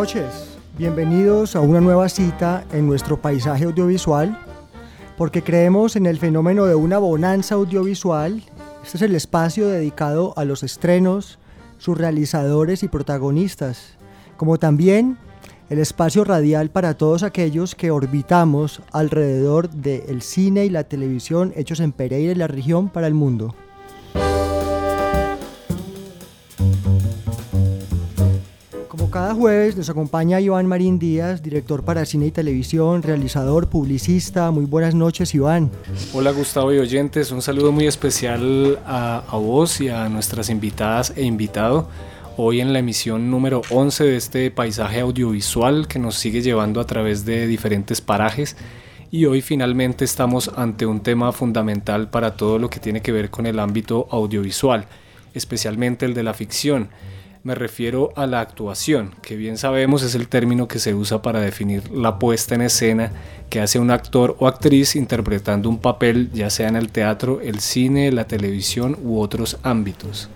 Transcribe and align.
Noches. 0.00 0.56
Bienvenidos 0.78 1.54
a 1.54 1.60
una 1.60 1.78
nueva 1.78 2.08
cita 2.08 2.64
en 2.72 2.86
nuestro 2.86 3.20
paisaje 3.20 3.64
audiovisual, 3.64 4.38
porque 5.18 5.42
creemos 5.42 5.94
en 5.94 6.06
el 6.06 6.16
fenómeno 6.16 6.64
de 6.64 6.74
una 6.74 6.96
bonanza 6.96 7.56
audiovisual. 7.56 8.42
Este 8.82 8.96
es 8.96 9.02
el 9.02 9.14
espacio 9.14 9.68
dedicado 9.68 10.32
a 10.38 10.46
los 10.46 10.62
estrenos, 10.62 11.38
sus 11.76 11.98
realizadores 11.98 12.82
y 12.82 12.88
protagonistas, 12.88 13.98
como 14.38 14.58
también 14.58 15.18
el 15.68 15.78
espacio 15.78 16.24
radial 16.24 16.70
para 16.70 16.94
todos 16.94 17.22
aquellos 17.22 17.74
que 17.74 17.90
orbitamos 17.90 18.80
alrededor 18.92 19.68
del 19.68 20.22
cine 20.22 20.64
y 20.64 20.70
la 20.70 20.84
televisión 20.84 21.52
hechos 21.56 21.78
en 21.78 21.92
Pereira 21.92 22.32
y 22.32 22.36
la 22.36 22.46
región 22.46 22.88
para 22.88 23.06
el 23.06 23.12
mundo. 23.12 23.54
Cada 29.10 29.34
jueves 29.34 29.76
nos 29.76 29.90
acompaña 29.90 30.40
Iván 30.40 30.66
Marín 30.66 30.98
Díaz, 30.98 31.42
director 31.42 31.84
para 31.84 32.04
cine 32.06 32.26
y 32.26 32.30
televisión, 32.30 33.02
realizador, 33.02 33.68
publicista. 33.68 34.50
Muy 34.52 34.66
buenas 34.66 34.94
noches, 34.94 35.34
Iván. 35.34 35.70
Hola, 36.12 36.30
Gustavo 36.30 36.72
y 36.72 36.78
oyentes. 36.78 37.32
Un 37.32 37.42
saludo 37.42 37.72
muy 37.72 37.86
especial 37.86 38.78
a, 38.86 39.24
a 39.28 39.36
vos 39.36 39.80
y 39.80 39.88
a 39.88 40.08
nuestras 40.08 40.48
invitadas 40.48 41.12
e 41.16 41.24
invitado. 41.24 41.88
Hoy 42.36 42.60
en 42.60 42.72
la 42.72 42.78
emisión 42.78 43.30
número 43.30 43.62
11 43.70 44.04
de 44.04 44.16
este 44.16 44.50
paisaje 44.50 45.00
audiovisual 45.00 45.88
que 45.88 45.98
nos 45.98 46.14
sigue 46.14 46.40
llevando 46.40 46.80
a 46.80 46.86
través 46.86 47.24
de 47.24 47.48
diferentes 47.48 48.00
parajes. 48.00 48.56
Y 49.10 49.24
hoy 49.26 49.42
finalmente 49.42 50.04
estamos 50.04 50.52
ante 50.54 50.86
un 50.86 51.00
tema 51.00 51.32
fundamental 51.32 52.10
para 52.10 52.36
todo 52.36 52.60
lo 52.60 52.70
que 52.70 52.78
tiene 52.78 53.02
que 53.02 53.10
ver 53.10 53.28
con 53.28 53.46
el 53.46 53.58
ámbito 53.58 54.06
audiovisual, 54.12 54.86
especialmente 55.34 56.06
el 56.06 56.14
de 56.14 56.22
la 56.22 56.32
ficción 56.32 56.90
me 57.42 57.54
refiero 57.54 58.12
a 58.16 58.26
la 58.26 58.40
actuación, 58.40 59.14
que 59.22 59.36
bien 59.36 59.56
sabemos 59.56 60.02
es 60.02 60.14
el 60.14 60.28
término 60.28 60.68
que 60.68 60.78
se 60.78 60.94
usa 60.94 61.22
para 61.22 61.40
definir 61.40 61.90
la 61.90 62.18
puesta 62.18 62.54
en 62.54 62.62
escena 62.62 63.12
que 63.48 63.60
hace 63.60 63.78
un 63.78 63.90
actor 63.90 64.36
o 64.38 64.46
actriz 64.46 64.94
interpretando 64.94 65.68
un 65.68 65.78
papel 65.78 66.30
ya 66.32 66.50
sea 66.50 66.68
en 66.68 66.76
el 66.76 66.90
teatro, 66.90 67.40
el 67.40 67.60
cine, 67.60 68.12
la 68.12 68.26
televisión 68.26 68.98
u 69.02 69.20
otros 69.20 69.58
ámbitos. 69.62 70.28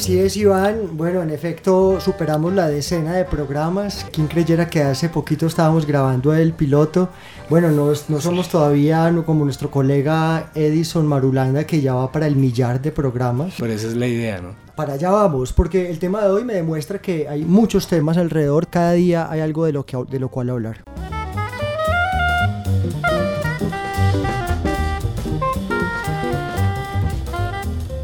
Así 0.00 0.18
es, 0.18 0.34
Iván. 0.38 0.96
Bueno, 0.96 1.20
en 1.20 1.28
efecto, 1.28 2.00
superamos 2.00 2.54
la 2.54 2.68
decena 2.68 3.12
de 3.12 3.26
programas. 3.26 4.06
¿Quién 4.10 4.28
creyera 4.28 4.70
que 4.70 4.80
hace 4.80 5.10
poquito 5.10 5.46
estábamos 5.46 5.84
grabando 5.84 6.32
el 6.32 6.54
piloto? 6.54 7.10
Bueno, 7.50 7.70
no, 7.70 7.92
no 8.08 8.20
somos 8.22 8.48
todavía 8.48 9.12
como 9.26 9.44
nuestro 9.44 9.70
colega 9.70 10.52
Edison 10.54 11.06
Marulanda, 11.06 11.64
que 11.64 11.82
ya 11.82 11.92
va 11.92 12.10
para 12.10 12.26
el 12.26 12.36
millar 12.36 12.80
de 12.80 12.92
programas. 12.92 13.56
Pero 13.58 13.74
esa 13.74 13.88
es 13.88 13.94
la 13.94 14.06
idea, 14.06 14.40
¿no? 14.40 14.54
Para 14.74 14.94
allá 14.94 15.10
vamos, 15.10 15.52
porque 15.52 15.90
el 15.90 15.98
tema 15.98 16.22
de 16.22 16.30
hoy 16.30 16.44
me 16.44 16.54
demuestra 16.54 16.98
que 16.98 17.28
hay 17.28 17.44
muchos 17.44 17.86
temas 17.86 18.16
alrededor. 18.16 18.68
Cada 18.68 18.92
día 18.92 19.30
hay 19.30 19.40
algo 19.40 19.66
de 19.66 19.72
lo, 19.72 19.84
que, 19.84 19.98
de 20.10 20.18
lo 20.18 20.30
cual 20.30 20.48
hablar. 20.48 20.82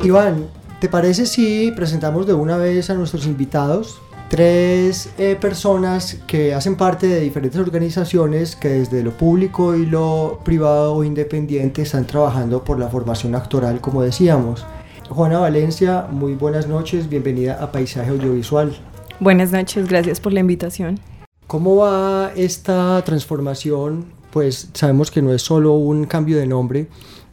Iván, 0.05 0.45
¿Te 0.81 0.91
parece 0.91 1.25
si 1.25 1.73
presentamos 1.75 2.27
de 2.27 2.35
una 2.35 2.59
vez 2.59 2.91
a 2.91 2.95
nuestros 2.95 3.25
invitados? 3.25 3.99
Tres 4.29 5.09
eh, 5.17 5.35
personas 5.41 6.19
que 6.27 6.53
hacen 6.53 6.77
parte 6.77 7.07
de 7.07 7.21
diferentes 7.21 7.59
organizaciones 7.59 8.57
que 8.57 8.69
desde 8.69 9.03
lo 9.03 9.13
público 9.13 9.75
y 9.75 9.87
lo 9.87 10.41
privado 10.45 10.97
o 10.97 11.03
independiente 11.03 11.81
están 11.81 12.07
trabajando 12.07 12.63
por 12.63 12.79
la 12.79 12.89
formación 12.89 13.35
actoral, 13.35 13.81
como 13.81 14.03
decíamos. 14.03 14.67
Juana 15.09 15.39
Valencia, 15.39 16.09
muy 16.11 16.35
buenas 16.35 16.69
noches, 16.69 17.09
bienvenida 17.09 17.57
a 17.59 17.73
Paisaje 17.73 18.11
Audiovisual. 18.11 18.77
Buenas 19.19 19.53
noches, 19.53 19.89
gracias 19.89 20.21
por 20.21 20.35
la 20.35 20.41
invitación. 20.41 21.01
¿Cómo 21.47 21.77
va 21.77 22.33
esta 22.37 23.03
transformación? 23.03 24.16
Pues 24.31 24.71
sabemos 24.75 25.11
que 25.11 25.23
no 25.23 25.33
es 25.33 25.43
solo 25.43 25.75
un 25.75 26.05
cambio 26.05 26.37
de 26.39 26.47
nombre, 26.47 26.89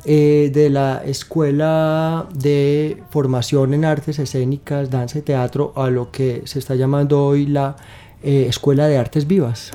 eh, 0.05 0.51
de 0.53 0.69
la 0.69 1.01
Escuela 1.05 2.27
de 2.35 3.01
Formación 3.09 3.73
en 3.73 3.85
Artes 3.85 4.19
Escénicas, 4.19 4.89
Danza 4.89 5.19
y 5.19 5.21
Teatro 5.21 5.71
a 5.77 5.89
lo 5.89 6.11
que 6.11 6.41
se 6.43 6.59
está 6.59 6.75
llamando 6.75 7.25
hoy 7.25 7.45
la 7.45 7.77
eh, 8.21 8.47
Escuela 8.49 8.87
de 8.87 8.97
Artes 8.97 9.25
Vivas. 9.25 9.71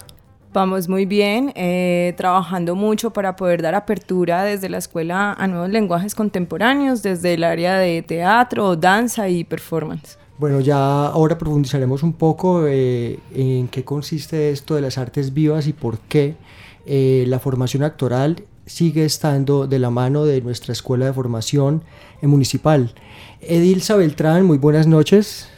Vamos 0.52 0.86
muy 0.86 1.06
bien, 1.06 1.52
eh, 1.54 2.12
trabajando 2.18 2.74
mucho 2.74 3.10
para 3.10 3.36
poder 3.36 3.62
dar 3.62 3.74
apertura 3.74 4.44
desde 4.44 4.68
la 4.68 4.76
escuela 4.76 5.32
a 5.32 5.46
nuevos 5.46 5.70
lenguajes 5.70 6.14
contemporáneos, 6.14 7.02
desde 7.02 7.32
el 7.32 7.42
área 7.42 7.78
de 7.78 8.02
teatro, 8.02 8.76
danza 8.76 9.30
y 9.30 9.44
performance. 9.44 10.18
Bueno, 10.36 10.60
ya 10.60 11.06
ahora 11.06 11.38
profundizaremos 11.38 12.02
un 12.02 12.12
poco 12.12 12.66
en 12.66 13.68
qué 13.68 13.82
consiste 13.82 14.50
esto 14.50 14.74
de 14.74 14.82
las 14.82 14.98
artes 14.98 15.32
vivas 15.32 15.66
y 15.66 15.72
por 15.72 15.98
qué 16.00 16.36
la 16.86 17.38
formación 17.38 17.82
actoral 17.82 18.44
sigue 18.66 19.04
estando 19.04 19.66
de 19.66 19.78
la 19.78 19.90
mano 19.90 20.24
de 20.24 20.40
nuestra 20.40 20.72
escuela 20.72 21.06
de 21.06 21.12
formación 21.12 21.82
municipal. 22.22 22.94
Edilza 23.40 23.96
Beltrán, 23.96 24.44
muy 24.44 24.58
buenas 24.58 24.86
noches. 24.86 25.48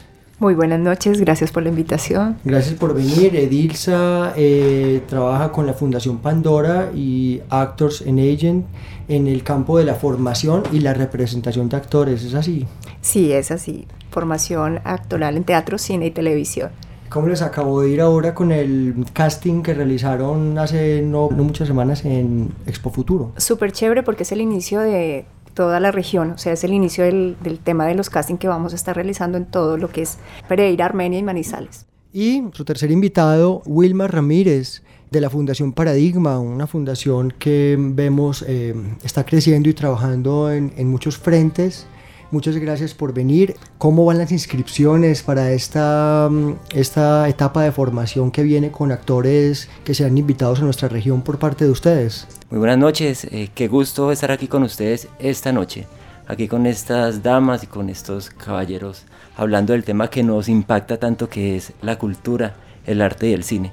Muy 0.41 0.55
buenas 0.55 0.81
noches, 0.81 1.21
gracias 1.21 1.51
por 1.53 1.63
la 1.63 1.69
invitación. 1.69 2.39
Gracias 2.45 2.75
por 2.75 2.95
venir. 2.95 3.37
Edilza 3.37 4.33
eh, 4.37 5.03
trabaja 5.07 5.53
con 5.53 5.67
la 5.67 5.75
Fundación 5.75 6.17
Pandora 6.17 6.91
y 6.95 7.43
Actors 7.51 8.03
and 8.09 8.19
Agent 8.19 8.65
en 9.09 9.27
el 9.27 9.43
campo 9.43 9.77
de 9.77 9.85
la 9.85 9.97
formación 9.97 10.63
y 10.73 10.81
la 10.81 10.95
representación 10.95 11.69
de 11.69 11.77
actores, 11.77 12.25
¿es 12.25 12.33
así? 12.33 12.67
Sí, 13.03 13.33
es 13.33 13.51
así. 13.51 13.87
Formación 14.11 14.81
actoral 14.85 15.37
en 15.37 15.45
teatro, 15.45 15.77
cine 15.77 16.07
y 16.07 16.11
televisión. 16.11 16.71
¿Cómo 17.11 17.27
les 17.27 17.43
acabo 17.43 17.81
de 17.83 17.91
ir 17.91 18.01
ahora 18.01 18.37
con 18.37 18.53
el 18.53 19.05
casting 19.13 19.65
que 19.65 19.75
realizaron 19.75 20.57
hace 20.59 21.03
no, 21.03 21.29
muchas 21.29 21.67
semanas 21.67 22.05
en 22.05 22.53
Expo 22.67 22.91
Futuro? 22.91 23.33
Súper 23.37 23.73
chévere 23.73 24.05
porque 24.05 24.23
es 24.23 24.31
el 24.31 24.41
inicio 24.41 24.79
de 24.79 25.25
toda 25.53 25.81
la 25.81 25.91
región, 25.91 26.31
o 26.31 26.39
sea, 26.39 26.53
es 26.53 26.63
el 26.63 26.73
inicio 26.73 27.03
del, 27.03 27.37
tema 27.65 27.85
de 27.85 27.97
los 27.97 28.11
castings 28.11 28.39
que 28.39 28.47
vamos 28.47 28.75
a 28.75 28.77
estar 28.77 28.95
realizando 28.95 29.39
en 29.39 29.47
todo 29.47 29.77
lo 29.77 29.89
que 29.89 30.03
es 30.03 30.19
Pereira, 30.49 30.85
Armenia 30.85 31.19
y 31.19 31.25
Manizales. 31.25 31.85
Y 32.13 32.45
su 32.53 32.65
tercer 32.65 32.93
invitado, 32.93 33.63
Wilma 33.67 34.07
Ramírez, 34.07 34.85
de 35.11 35.21
la 35.21 35.31
Fundación 35.31 35.73
Paradigma, 35.73 36.39
una 36.39 36.69
fundación 36.69 37.35
que 37.37 37.77
vemos 37.77 38.45
eh, 38.47 38.73
está 39.03 39.27
creciendo 39.27 39.69
y 39.69 39.75
trabajando 39.75 40.53
en, 40.53 40.73
en 40.77 40.89
muchos 40.89 41.19
frentes 41.19 41.89
Muchas 42.33 42.57
gracias 42.59 42.95
por 42.95 43.13
venir. 43.13 43.57
¿Cómo 43.79 44.05
van 44.05 44.19
las 44.19 44.31
inscripciones 44.31 45.25
para 45.25 45.51
esta, 45.51 46.29
mm, 46.31 46.53
esta 46.73 47.29
etapa 47.29 47.65
de 47.65 47.73
formación 47.73 48.31
que 48.31 48.45
viene 48.45 48.71
con 48.71 48.93
actores 48.93 49.69
que 49.83 49.95
sean 49.95 50.17
invitados 50.17 50.61
a 50.61 50.65
nuestra 50.65 50.89
región 50.89 51.23
por 51.23 51.41
parte 51.41 51.65
de 51.65 51.73
ustedes? 51.73 52.29
Muy 52.49 52.61
buenas 52.61 52.79
noches, 52.79 53.25
eh, 53.25 53.51
qué 53.53 53.67
gusto 53.67 54.13
estar 54.13 54.31
aquí 54.31 54.47
con 54.47 54.63
ustedes 54.63 55.09
esta 55.19 55.51
noche, 55.51 55.89
aquí 56.29 56.47
con 56.47 56.67
estas 56.67 57.25
damas 57.25 57.65
y 57.65 57.67
con 57.67 57.91
estos 57.91 58.31
caballeros, 58.31 59.07
hablando 59.37 59.73
del 59.73 59.83
tema 59.83 60.09
que 60.09 60.23
nos 60.23 60.49
impacta 60.49 60.99
tanto 60.99 61.29
que 61.29 61.57
es 61.57 61.73
la 61.83 61.99
cultura, 61.99 62.55
el 62.87 63.03
arte 63.03 63.29
y 63.29 63.33
el 63.33 63.43
cine. 63.43 63.73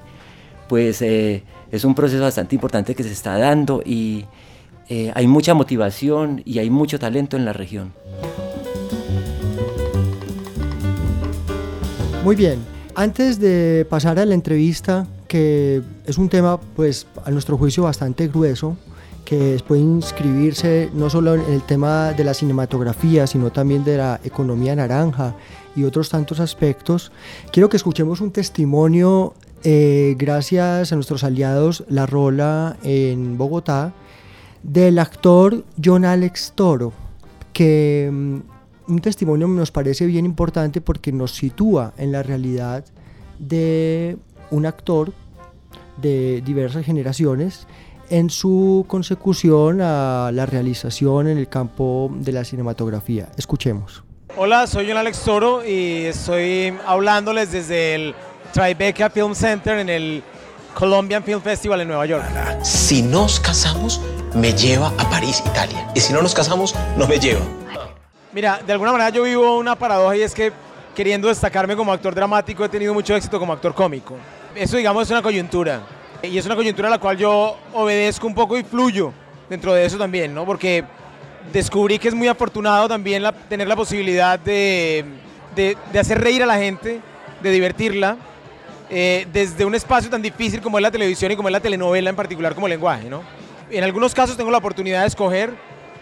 Pues 0.67 1.03
eh, 1.03 1.43
es 1.71 1.85
un 1.85 1.93
proceso 1.93 2.23
bastante 2.23 2.55
importante 2.55 2.95
que 2.95 3.03
se 3.03 3.11
está 3.11 3.37
dando 3.37 3.83
y 3.85 4.25
eh, 4.89 5.11
hay 5.13 5.27
mucha 5.27 5.53
motivación 5.53 6.41
y 6.43 6.57
hay 6.57 6.71
mucho 6.71 6.97
talento 6.97 7.37
en 7.37 7.45
la 7.45 7.53
región. 7.53 7.93
Muy 12.27 12.35
bien, 12.35 12.59
antes 12.93 13.39
de 13.39 13.87
pasar 13.89 14.19
a 14.19 14.25
la 14.25 14.33
entrevista, 14.33 15.07
que 15.29 15.81
es 16.05 16.17
un 16.17 16.27
tema, 16.27 16.59
pues, 16.59 17.07
a 17.23 17.31
nuestro 17.31 17.57
juicio 17.57 17.83
bastante 17.83 18.27
grueso, 18.27 18.75
que 19.23 19.57
puede 19.65 19.79
inscribirse 19.79 20.89
no 20.93 21.09
solo 21.09 21.35
en 21.35 21.53
el 21.53 21.61
tema 21.61 22.11
de 22.11 22.25
la 22.25 22.33
cinematografía, 22.33 23.27
sino 23.27 23.49
también 23.49 23.85
de 23.85 23.95
la 23.95 24.19
economía 24.25 24.75
naranja 24.75 25.35
y 25.73 25.85
otros 25.85 26.09
tantos 26.09 26.41
aspectos, 26.41 27.13
quiero 27.53 27.69
que 27.69 27.77
escuchemos 27.77 28.19
un 28.19 28.31
testimonio 28.31 29.33
eh, 29.63 30.13
gracias 30.17 30.91
a 30.91 30.95
nuestros 30.95 31.23
aliados 31.23 31.85
La 31.87 32.05
Rola 32.07 32.75
en 32.83 33.37
Bogotá, 33.37 33.93
del 34.63 34.99
actor 34.99 35.63
John 35.81 36.03
Alex 36.03 36.51
Toro, 36.55 36.91
que 37.53 38.09
mm, 38.11 38.56
un 38.87 38.99
testimonio 38.99 39.47
nos 39.47 39.71
parece 39.71 40.05
bien 40.05 40.25
importante 40.25 40.81
porque 40.81 41.11
nos 41.11 41.31
sitúa 41.31 41.93
en 41.97 42.11
la 42.11 42.23
realidad 42.23 42.85
de 43.39 44.17
un 44.49 44.65
actor 44.65 45.13
de 45.97 46.41
diversas 46.41 46.85
generaciones 46.85 47.67
en 48.09 48.29
su 48.29 48.85
consecución 48.87 49.81
a 49.81 50.31
la 50.33 50.45
realización 50.45 51.27
en 51.27 51.37
el 51.37 51.49
campo 51.49 52.09
de 52.13 52.31
la 52.31 52.45
cinematografía. 52.45 53.29
Escuchemos. 53.37 54.03
Hola, 54.37 54.67
soy 54.67 54.87
John 54.87 54.97
Alex 54.97 55.19
Toro 55.23 55.65
y 55.65 56.05
estoy 56.05 56.73
hablándoles 56.85 57.51
desde 57.51 57.95
el 57.95 58.15
Tribeca 58.53 59.09
Film 59.09 59.33
Center 59.35 59.79
en 59.79 59.89
el 59.89 60.23
Colombian 60.73 61.23
Film 61.23 61.41
Festival 61.41 61.81
en 61.81 61.87
Nueva 61.87 62.05
York. 62.05 62.23
Si 62.63 63.01
nos 63.01 63.39
casamos, 63.39 63.99
me 64.35 64.53
lleva 64.53 64.93
a 64.97 65.09
París, 65.09 65.41
Italia. 65.45 65.91
Y 65.95 65.99
si 65.99 66.13
no 66.13 66.21
nos 66.21 66.35
casamos, 66.35 66.75
no 66.97 67.07
me 67.07 67.19
lleva. 67.19 67.41
Mira, 68.33 68.61
de 68.65 68.73
alguna 68.73 68.91
manera 68.91 69.09
yo 69.09 69.23
vivo 69.23 69.57
una 69.57 69.75
paradoja 69.75 70.15
y 70.17 70.21
es 70.21 70.33
que 70.33 70.51
queriendo 70.95 71.27
destacarme 71.27 71.75
como 71.75 71.93
actor 71.93 72.13
dramático 72.13 72.65
he 72.65 72.69
tenido 72.69 72.93
mucho 72.93 73.15
éxito 73.15 73.39
como 73.39 73.53
actor 73.53 73.73
cómico. 73.73 74.15
Eso 74.55 74.77
digamos 74.77 75.03
es 75.03 75.11
una 75.11 75.21
coyuntura. 75.21 75.81
Y 76.23 76.37
es 76.37 76.45
una 76.45 76.55
coyuntura 76.55 76.87
a 76.87 76.91
la 76.91 76.99
cual 76.99 77.17
yo 77.17 77.57
obedezco 77.73 78.27
un 78.27 78.33
poco 78.33 78.57
y 78.57 78.63
fluyo 78.63 79.13
dentro 79.49 79.73
de 79.73 79.85
eso 79.85 79.97
también, 79.97 80.33
¿no? 80.33 80.45
Porque 80.45 80.83
descubrí 81.53 81.99
que 81.99 82.07
es 82.07 82.15
muy 82.15 82.27
afortunado 82.27 82.87
también 82.87 83.23
tener 83.47 83.67
la 83.67 83.75
posibilidad 83.75 84.39
de, 84.39 85.05
de, 85.55 85.99
hacer 85.99 86.19
reír 86.19 86.43
a 86.43 86.45
la 86.45 86.57
gente, 86.57 86.99
de 87.41 87.51
divertirla, 87.51 88.17
eh, 88.89 89.27
desde 89.31 89.65
un 89.65 89.75
espacio 89.75 90.09
tan 90.09 90.21
difícil 90.21 90.61
como 90.61 90.77
es 90.77 90.81
la 90.81 90.91
televisión 90.91 91.31
y 91.31 91.35
como 91.35 91.49
es 91.49 91.53
la 91.53 91.59
telenovela 91.59 92.09
en 92.09 92.15
particular 92.15 92.55
como 92.55 92.67
lenguaje. 92.67 93.09
¿no? 93.09 93.21
En 93.69 93.83
algunos 93.83 94.13
casos 94.13 94.35
tengo 94.37 94.51
la 94.51 94.57
oportunidad 94.57 95.01
de 95.01 95.07
escoger, 95.07 95.53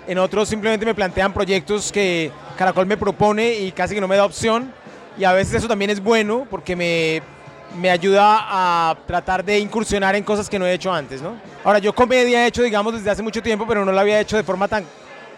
en 0.08 0.18
otros 0.18 0.50
simplemente 0.50 0.86
me 0.86 0.96
plantean 0.96 1.34
proyectos 1.34 1.92
que 1.92 2.32
Caracol 2.58 2.86
me 2.86 2.98
propone 2.98 3.54
y 3.56 3.72
casi 3.72 3.96
que 3.96 4.02
no 4.02 4.08
me 4.08 4.16
da 4.16 4.26
opción. 4.26 4.74
Y 5.18 5.24
a 5.24 5.34
veces 5.34 5.56
eso 5.56 5.68
también 5.68 5.92
es 5.92 6.02
bueno 6.02 6.46
porque 6.50 6.76
me, 6.76 7.22
me 7.80 7.90
ayuda 7.90 8.38
a 8.40 8.98
tratar 9.08 9.44
de 9.46 9.60
incursionar 9.60 10.16
en 10.16 10.24
cosas 10.24 10.50
que 10.50 10.60
no 10.60 10.66
he 10.66 10.74
hecho 10.74 10.92
antes. 10.92 11.22
¿no? 11.22 11.36
Ahora, 11.64 11.80
yo 11.80 11.94
comedia 11.94 12.44
he 12.44 12.48
hecho, 12.48 12.64
digamos, 12.64 12.94
desde 12.94 13.10
hace 13.10 13.24
mucho 13.24 13.42
tiempo, 13.42 13.66
pero 13.68 13.86
no 13.86 13.92
la 13.92 14.02
había 14.02 14.20
hecho 14.20 14.36
de 14.38 14.44
forma 14.44 14.68
tan 14.68 14.86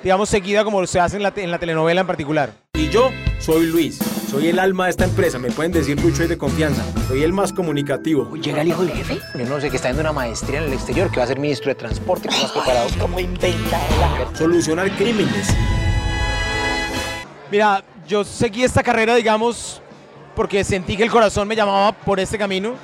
digamos, 0.04 0.30
seguida 0.30 0.64
como 0.64 0.86
se 0.86 1.00
hace 1.00 1.18
en 1.18 1.24
la, 1.24 1.34
en 1.36 1.52
la 1.52 1.60
telenovela 1.60 2.02
en 2.02 2.08
particular. 2.08 2.52
Y 2.74 2.90
yo 2.90 3.12
soy 3.40 3.66
Luis, 3.68 4.00
soy 4.30 4.48
el 4.48 4.60
alma 4.60 4.86
de 4.86 4.92
esta 4.92 5.06
empresa, 5.06 5.40
me 5.40 5.50
pueden 5.52 5.72
decir 5.72 6.00
Lucho 6.02 6.24
y 6.24 6.28
de 6.28 6.38
confianza, 6.38 6.84
soy 7.08 7.24
el 7.24 7.32
más 7.32 7.54
comunicativo. 7.54 8.36
¿Llega 8.36 8.62
el 8.62 8.68
hijo 8.68 8.84
del 8.84 8.92
jefe? 8.92 9.20
Yo 9.38 9.46
no 9.46 9.62
sé, 9.62 9.70
que 9.70 9.78
está 9.78 9.90
haciendo 9.90 10.02
una 10.02 10.14
maestría 10.14 10.60
en 10.60 10.66
el 10.66 10.74
exterior, 10.74 11.10
que 11.10 11.18
va 11.18 11.24
a 11.24 11.28
ser 11.28 11.40
ministro 11.40 11.70
de 11.70 11.76
transporte, 11.76 12.28
que 12.28 12.36
más 12.36 12.52
preparado. 12.52 12.90
¿Cómo 13.00 13.20
inventa 13.20 13.80
Solucionar 14.34 14.92
crímenes. 14.98 15.56
Mira, 17.50 17.84
yo 18.08 18.24
seguí 18.24 18.64
esta 18.64 18.84
carrera, 18.84 19.16
digamos, 19.16 19.82
porque 20.36 20.64
sentí 20.64 20.98
que 20.98 21.04
el 21.04 21.12
corazón 21.12 21.48
me 21.48 21.56
llamaba 21.56 21.94
por 21.94 22.20
este 22.20 22.38
camino 22.38 22.76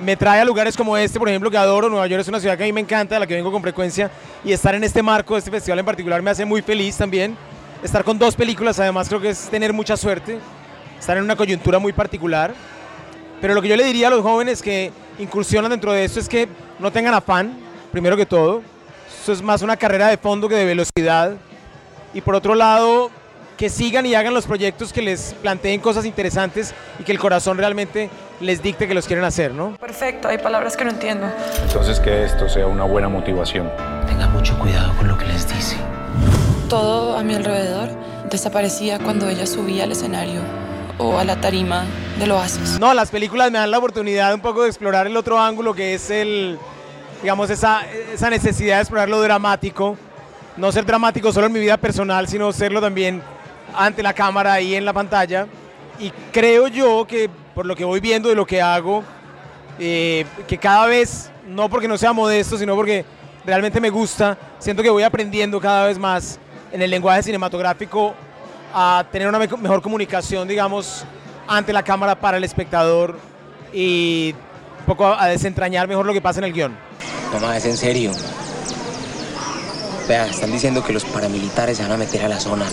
me 0.00 0.16
trae 0.16 0.40
a 0.40 0.44
lugares 0.44 0.76
como 0.76 0.96
este, 0.96 1.18
por 1.18 1.28
ejemplo, 1.28 1.50
que 1.50 1.56
adoro. 1.56 1.88
Nueva 1.88 2.06
York 2.06 2.22
es 2.22 2.28
una 2.28 2.40
ciudad 2.40 2.56
que 2.56 2.64
a 2.64 2.66
mí 2.66 2.72
me 2.72 2.80
encanta, 2.80 3.16
a 3.16 3.20
la 3.20 3.26
que 3.26 3.34
vengo 3.34 3.52
con 3.52 3.62
frecuencia. 3.62 4.10
Y 4.42 4.52
estar 4.52 4.74
en 4.74 4.82
este 4.82 5.02
marco, 5.02 5.36
este 5.36 5.50
festival 5.50 5.78
en 5.78 5.84
particular, 5.84 6.20
me 6.22 6.30
hace 6.30 6.44
muy 6.44 6.62
feliz 6.62 6.96
también. 6.96 7.36
Estar 7.82 8.02
con 8.02 8.18
dos 8.18 8.34
películas, 8.34 8.80
además, 8.80 9.08
creo 9.08 9.20
que 9.20 9.30
es 9.30 9.48
tener 9.48 9.72
mucha 9.72 9.96
suerte. 9.96 10.38
Estar 11.02 11.16
en 11.16 11.24
una 11.24 11.34
coyuntura 11.34 11.80
muy 11.80 11.92
particular. 11.92 12.54
Pero 13.40 13.54
lo 13.54 13.60
que 13.60 13.66
yo 13.66 13.76
le 13.76 13.82
diría 13.82 14.06
a 14.06 14.10
los 14.10 14.22
jóvenes 14.22 14.62
que 14.62 14.92
incursionan 15.18 15.68
dentro 15.68 15.92
de 15.92 16.04
esto 16.04 16.20
es 16.20 16.28
que 16.28 16.46
no 16.78 16.92
tengan 16.92 17.12
afán, 17.12 17.58
primero 17.90 18.16
que 18.16 18.24
todo. 18.24 18.62
Esto 19.18 19.32
es 19.32 19.42
más 19.42 19.62
una 19.62 19.76
carrera 19.76 20.06
de 20.06 20.16
fondo 20.16 20.48
que 20.48 20.54
de 20.54 20.64
velocidad. 20.64 21.32
Y 22.14 22.20
por 22.20 22.36
otro 22.36 22.54
lado, 22.54 23.10
que 23.56 23.68
sigan 23.68 24.06
y 24.06 24.14
hagan 24.14 24.32
los 24.32 24.46
proyectos 24.46 24.92
que 24.92 25.02
les 25.02 25.34
planteen 25.42 25.80
cosas 25.80 26.04
interesantes 26.04 26.72
y 27.00 27.02
que 27.02 27.10
el 27.10 27.18
corazón 27.18 27.58
realmente 27.58 28.08
les 28.38 28.62
dicte 28.62 28.86
que 28.86 28.94
los 28.94 29.08
quieren 29.08 29.24
hacer, 29.24 29.52
¿no? 29.52 29.76
Perfecto, 29.78 30.28
hay 30.28 30.38
palabras 30.38 30.76
que 30.76 30.84
no 30.84 30.90
entiendo. 30.90 31.26
Entonces 31.64 31.98
que 31.98 32.22
esto 32.22 32.48
sea 32.48 32.68
una 32.68 32.84
buena 32.84 33.08
motivación. 33.08 33.68
Tenga 34.06 34.28
mucho 34.28 34.56
cuidado 34.56 34.96
con 34.96 35.08
lo 35.08 35.18
que 35.18 35.26
les 35.26 35.52
dice. 35.52 35.74
Todo 36.68 37.18
a 37.18 37.24
mi 37.24 37.34
alrededor 37.34 37.88
desaparecía 38.30 39.00
cuando 39.00 39.28
ella 39.28 39.46
subía 39.46 39.82
al 39.82 39.90
escenario 39.90 40.42
o 40.98 41.18
a 41.18 41.24
la 41.24 41.40
tarima 41.40 41.84
del 42.18 42.32
oasis. 42.32 42.78
No, 42.78 42.94
las 42.94 43.10
películas 43.10 43.50
me 43.50 43.58
dan 43.58 43.70
la 43.70 43.78
oportunidad 43.78 44.34
un 44.34 44.40
poco 44.40 44.62
de 44.62 44.68
explorar 44.68 45.06
el 45.06 45.16
otro 45.16 45.40
ángulo 45.40 45.74
que 45.74 45.94
es 45.94 46.10
el, 46.10 46.58
digamos, 47.22 47.50
esa, 47.50 47.82
esa 48.12 48.30
necesidad 48.30 48.76
de 48.76 48.82
explorar 48.82 49.08
lo 49.08 49.20
dramático. 49.20 49.96
No 50.56 50.70
ser 50.70 50.84
dramático 50.84 51.32
solo 51.32 51.46
en 51.46 51.52
mi 51.52 51.60
vida 51.60 51.76
personal, 51.76 52.28
sino 52.28 52.52
serlo 52.52 52.80
también 52.80 53.22
ante 53.74 54.02
la 54.02 54.12
cámara 54.12 54.60
y 54.60 54.74
en 54.74 54.84
la 54.84 54.92
pantalla. 54.92 55.46
Y 55.98 56.10
creo 56.30 56.68
yo 56.68 57.06
que 57.06 57.30
por 57.54 57.66
lo 57.66 57.74
que 57.74 57.84
voy 57.84 58.00
viendo 58.00 58.28
de 58.28 58.34
lo 58.34 58.46
que 58.46 58.60
hago, 58.60 59.02
eh, 59.78 60.26
que 60.46 60.58
cada 60.58 60.86
vez, 60.86 61.30
no 61.46 61.68
porque 61.68 61.88
no 61.88 61.96
sea 61.96 62.12
modesto, 62.12 62.58
sino 62.58 62.74
porque 62.74 63.04
realmente 63.44 63.80
me 63.80 63.90
gusta, 63.90 64.36
siento 64.58 64.82
que 64.82 64.90
voy 64.90 65.02
aprendiendo 65.02 65.60
cada 65.60 65.86
vez 65.86 65.98
más 65.98 66.38
en 66.70 66.82
el 66.82 66.90
lenguaje 66.90 67.22
cinematográfico 67.22 68.14
a 68.74 69.04
tener 69.10 69.28
una 69.28 69.38
mejor 69.38 69.82
comunicación, 69.82 70.48
digamos, 70.48 71.04
ante 71.46 71.72
la 71.72 71.82
cámara 71.82 72.14
para 72.14 72.36
el 72.36 72.44
espectador 72.44 73.18
y 73.72 74.34
un 74.80 74.86
poco 74.86 75.06
a 75.06 75.26
desentrañar 75.26 75.88
mejor 75.88 76.06
lo 76.06 76.12
que 76.12 76.20
pasa 76.20 76.40
en 76.40 76.44
el 76.44 76.52
guion. 76.52 76.76
Mamá, 77.32 77.56
es 77.56 77.64
en 77.64 77.76
serio. 77.76 78.12
Vea, 80.08 80.26
están 80.26 80.50
diciendo 80.50 80.84
que 80.84 80.92
los 80.92 81.04
paramilitares 81.04 81.76
se 81.76 81.82
van 81.82 81.92
a 81.92 81.96
meter 81.96 82.24
a 82.24 82.28
la 82.28 82.40
zona. 82.40 82.66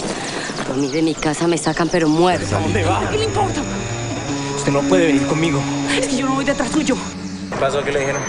A 0.70 0.74
mí 0.74 0.88
de 0.88 1.02
mi 1.02 1.14
casa 1.14 1.48
me 1.48 1.58
sacan 1.58 1.90
pero 1.90 2.10
muerto. 2.10 2.56
¿A 2.56 2.60
dónde 2.60 2.84
va? 2.84 3.02
¿Qué 3.10 3.18
le 3.18 3.26
importa? 3.26 3.62
Usted 4.58 4.72
no 4.72 4.82
puede 4.82 5.08
venir 5.08 5.26
conmigo. 5.28 5.62
Es 5.98 6.08
que 6.08 6.18
yo 6.18 6.26
no 6.26 6.36
voy 6.36 6.46
detrás 6.46 6.70
tuyo. 6.70 6.96
¿Qué 7.50 7.56
pasó? 7.56 7.84
¿Qué 7.84 7.92
le 7.92 8.00
dijeron? 8.00 8.22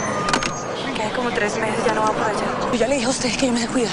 Me 0.87 0.93
quedé 0.95 1.11
como 1.13 1.31
tres 1.31 1.57
meses, 1.59 1.85
ya 1.85 1.95
no 1.95 2.03
va 2.03 2.13
por 2.13 2.23
allá. 2.23 2.71
Yo 2.73 2.79
ya 2.79 2.87
le 2.87 2.95
dije 2.95 3.07
a 3.07 3.11
usted 3.11 3.37
que 3.37 3.47
yo 3.47 3.53
me 3.53 3.61
sé 3.61 3.69
cuidar. 3.69 3.93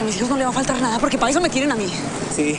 A 0.00 0.04
mis 0.04 0.16
hijos 0.16 0.28
no 0.30 0.36
le 0.36 0.44
va 0.44 0.50
a 0.50 0.52
faltar 0.52 0.80
nada 0.80 0.98
porque 0.98 1.18
para 1.18 1.30
eso 1.30 1.40
me 1.40 1.50
quieren 1.50 1.70
a 1.70 1.76
mí. 1.76 1.92
Sí. 2.34 2.58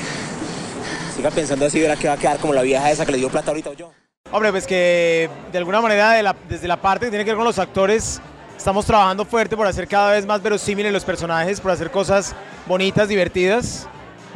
Siga 1.16 1.32
pensando 1.32 1.66
así, 1.66 1.80
verá 1.80 1.96
que 1.96 2.10
va 2.10 2.16
a 2.16 2.18
quedar 2.18 2.40
como 2.40 2.54
la 2.54 2.62
vieja 2.62 2.92
esa 2.92 3.06
que 3.06 3.14
le 3.14 3.18
dio 3.20 3.30
plata 3.30 3.52
ahorita 3.52 3.70
o 3.70 3.74
yo. 3.74 3.92
Hombre, 4.32 4.52
pues 4.52 4.68
que 4.68 5.30
de 5.50 5.58
alguna 5.58 5.80
manera 5.80 6.36
desde 6.50 6.68
la 6.68 6.82
parte 6.82 7.06
que 7.06 7.10
tiene 7.10 7.24
que 7.24 7.32
ver 7.32 7.38
con 7.38 7.46
los 7.46 7.58
actores, 7.58 8.20
estamos 8.58 8.86
trabajando 8.86 9.24
fuerte 9.24 9.56
por 9.56 9.66
hacer 9.66 9.88
cada 9.88 10.12
vez 10.12 10.26
más 10.26 10.42
verosímiles 10.44 10.92
los 10.92 11.06
personajes, 11.06 11.62
por 11.62 11.72
hacer 11.72 11.90
cosas 11.90 12.36
bonitas, 12.68 13.08
divertidas. 13.08 13.88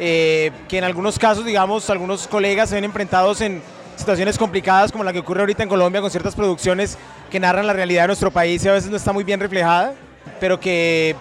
Eh, 0.01 0.51
que 0.70 0.77
en 0.77 0.86
algunos 0.86 1.20
casos, 1.20 1.44
digamos, 1.44 1.89
algunos 1.89 2.25
colegas 2.30 2.70
se 2.70 2.75
ven 2.75 2.86
enfrentados 2.86 3.42
en 3.42 3.62
situaciones 3.98 4.38
complicadas 4.38 4.94
como 4.94 5.04
la 5.04 5.12
que 5.12 5.20
ocurre 5.20 5.42
ahorita 5.42 5.63
en 5.63 5.68
Colombia 5.68 6.00
con 6.00 6.10
ciertas 6.10 6.34
producciones 6.34 6.98
que 7.30 7.42
narran 7.42 7.68
la 7.68 7.74
realidad 7.74 8.04
de 8.04 8.08
nuestro 8.08 8.32
país 8.32 8.63
y 8.63 8.70
a 8.70 8.72
veces 8.72 8.89
no 8.89 8.96
está 8.96 9.12
muy 9.12 9.25
bien 9.25 9.42
reflejada, 9.42 9.94
pero 10.39 10.58
que 10.58 11.18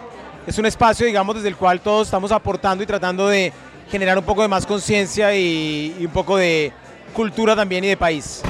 es 0.47 0.57
un 0.57 0.67
espacio, 0.67 1.05
digamos, 1.05 1.35
desde 1.35 1.49
el 1.49 1.57
cual 1.57 1.81
todos 1.81 2.07
estamos 2.07 2.31
aportando 2.31 2.85
y 2.85 2.87
tratando 2.87 3.27
de 3.27 3.53
generar 3.91 4.19
un 4.19 4.25
poco 4.25 4.43
de 4.43 4.49
más 4.49 4.67
conciencia 4.67 5.35
y, 5.35 5.97
y 5.99 6.07
un 6.07 6.13
poco 6.13 6.37
de 6.37 6.73
cultura 7.13 7.57
también 7.57 7.85
y 7.85 7.89
de 7.89 7.97
país. 7.97 8.43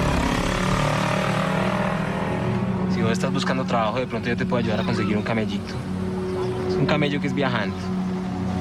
Si 2.95 3.03
vos 3.03 3.13
estás 3.13 3.33
buscando 3.33 3.65
trabajo, 3.65 3.99
de 3.99 4.07
pronto 4.07 4.29
yo 4.29 4.37
te 4.37 4.45
puedo 4.45 4.63
ayudar 4.63 4.81
a 4.81 4.85
conseguir 4.85 5.17
un 5.17 5.23
camellito. 5.23 5.75
Es 6.69 6.75
un 6.75 6.87
camello 6.87 7.21
que 7.21 7.29
es 7.29 7.35
viajando. 7.35 7.77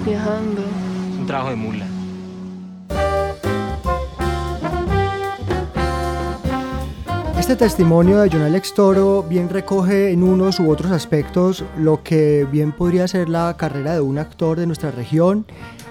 Viajando 0.05 0.61
trabajo 1.27 1.49
de 1.51 1.55
mula. 1.57 1.85
Este 7.37 7.55
testimonio 7.55 8.19
de 8.19 8.29
John 8.29 8.41
Alex 8.41 8.73
Toro 8.73 9.23
bien 9.23 9.47
recoge 9.47 10.11
en 10.11 10.23
unos 10.23 10.59
u 10.59 10.69
otros 10.69 10.91
aspectos 10.91 11.63
lo 11.77 12.03
que 12.03 12.47
bien 12.51 12.71
podría 12.71 13.07
ser 13.07 13.29
la 13.29 13.55
carrera 13.57 13.93
de 13.93 14.01
un 14.01 14.17
actor 14.17 14.59
de 14.59 14.65
nuestra 14.65 14.91
región 14.91 15.45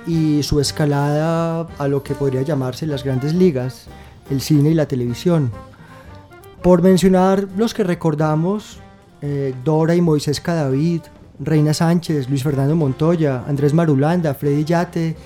y 0.07 0.43
su 0.43 0.61
escalada 0.61 1.67
a 1.79 1.89
lo 1.89 2.03
que 2.03 2.15
podría 2.15 2.43
llamarse 2.43 2.87
las 2.87 3.05
grandes 3.05 3.35
ligas, 3.35 3.87
el 4.31 4.41
cine 4.41 4.71
y 4.71 4.75
la 4.75 4.87
televisión. 4.87 5.51
Por 6.63 6.83
mencionar 6.83 7.49
los 7.57 7.75
que 7.75 7.85
recordamos, 7.85 8.81
eh, 9.23 9.55
Dora 9.65 9.95
y 9.95 10.01
Moisés 10.01 10.41
Cadavid, 10.41 11.03
Reina 11.39 11.75
Sánchez, 11.75 12.29
Luis 12.29 12.43
Fernando 12.43 12.75
Montoya, 12.77 13.45
Andrés 13.47 13.75
Marulanda, 13.75 14.35
Freddy 14.35 14.65
Yate, 14.65 15.17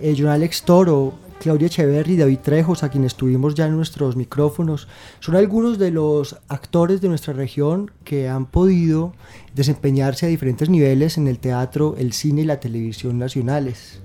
eh, 0.00 0.14
John 0.16 0.28
Alex 0.28 0.62
Toro, 0.62 1.14
Claudia 1.40 1.66
Echeverri, 1.66 2.16
David 2.16 2.38
Trejos, 2.38 2.82
a 2.82 2.88
quienes 2.88 3.16
tuvimos 3.16 3.54
ya 3.54 3.66
en 3.66 3.76
nuestros 3.76 4.16
micrófonos, 4.16 4.88
son 5.20 5.36
algunos 5.36 5.78
de 5.78 5.90
los 5.90 6.36
actores 6.48 7.00
de 7.00 7.08
nuestra 7.08 7.34
región 7.34 7.90
que 8.04 8.28
han 8.28 8.46
podido 8.46 9.12
desempeñarse 9.54 10.26
a 10.26 10.28
diferentes 10.28 10.70
niveles 10.70 11.18
en 11.18 11.26
el 11.26 11.38
teatro, 11.38 11.96
el 11.98 12.12
cine 12.12 12.42
y 12.42 12.46
la 12.46 12.60
televisión 12.60 13.18
nacionales. 13.18 14.00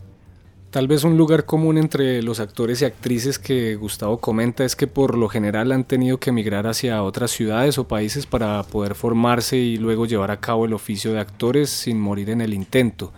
Tal 0.71 0.87
vez 0.87 1.03
un 1.03 1.17
lugar 1.17 1.45
común 1.45 1.79
entre 1.79 2.21
los 2.21 2.39
actores 2.39 2.83
y 2.83 2.85
actrices 2.85 3.39
que 3.39 3.75
Gustavo 3.75 4.19
comenta 4.19 4.63
es 4.63 4.75
que 4.75 4.85
por 4.85 5.17
lo 5.17 5.27
general 5.27 5.71
han 5.71 5.83
tenido 5.83 6.19
que 6.19 6.29
emigrar 6.29 6.67
hacia 6.67 7.01
otras 7.01 7.31
ciudades 7.31 7.79
o 7.79 7.87
países 7.87 8.27
para 8.27 8.61
poder 8.61 8.93
formarse 8.93 9.57
y 9.57 9.77
luego 9.77 10.05
llevar 10.05 10.29
a 10.29 10.39
cabo 10.39 10.65
el 10.65 10.73
oficio 10.73 11.11
de 11.11 11.21
actores 11.21 11.71
sin 11.71 11.99
morir 11.99 12.29
en 12.29 12.41
el 12.41 12.53
intento. 12.53 13.11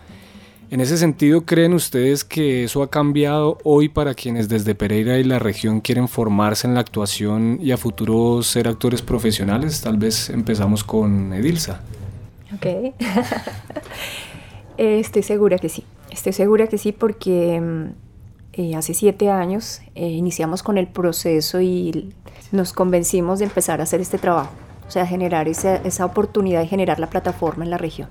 En 0.70 0.80
ese 0.80 0.96
sentido, 0.96 1.44
¿creen 1.44 1.74
ustedes 1.74 2.24
que 2.24 2.64
eso 2.64 2.82
ha 2.82 2.88
cambiado 2.88 3.58
hoy 3.64 3.90
para 3.90 4.14
quienes 4.14 4.48
desde 4.48 4.74
Pereira 4.74 5.18
y 5.18 5.24
la 5.24 5.38
región 5.38 5.82
quieren 5.82 6.08
formarse 6.08 6.66
en 6.66 6.72
la 6.72 6.80
actuación 6.80 7.58
y 7.60 7.72
a 7.72 7.76
futuro 7.76 8.42
ser 8.42 8.66
actores 8.66 9.02
profesionales? 9.02 9.82
Tal 9.82 9.98
vez 9.98 10.30
empezamos 10.30 10.82
con 10.84 11.34
Edilsa. 11.34 11.82
Ok. 12.54 12.94
Estoy 14.78 15.22
segura 15.22 15.58
que 15.58 15.68
sí. 15.68 15.84
Estoy 16.12 16.34
segura 16.34 16.66
que 16.66 16.76
sí 16.76 16.92
porque 16.92 17.58
mm, 17.60 17.84
eh, 18.52 18.76
hace 18.76 18.92
siete 18.92 19.30
años 19.30 19.80
eh, 19.94 20.08
iniciamos 20.08 20.62
con 20.62 20.76
el 20.76 20.86
proceso 20.86 21.60
y 21.62 22.14
nos 22.52 22.74
convencimos 22.74 23.38
de 23.38 23.46
empezar 23.46 23.80
a 23.80 23.84
hacer 23.84 24.02
este 24.02 24.18
trabajo, 24.18 24.52
o 24.86 24.90
sea, 24.90 25.06
generar 25.06 25.48
esa, 25.48 26.04
oportunidad 26.04 26.60
de 26.60 26.66
generar 26.66 27.00
la 27.00 27.08
plataforma 27.08 27.64
en 27.64 27.70
la 27.70 27.78
región. 27.78 28.10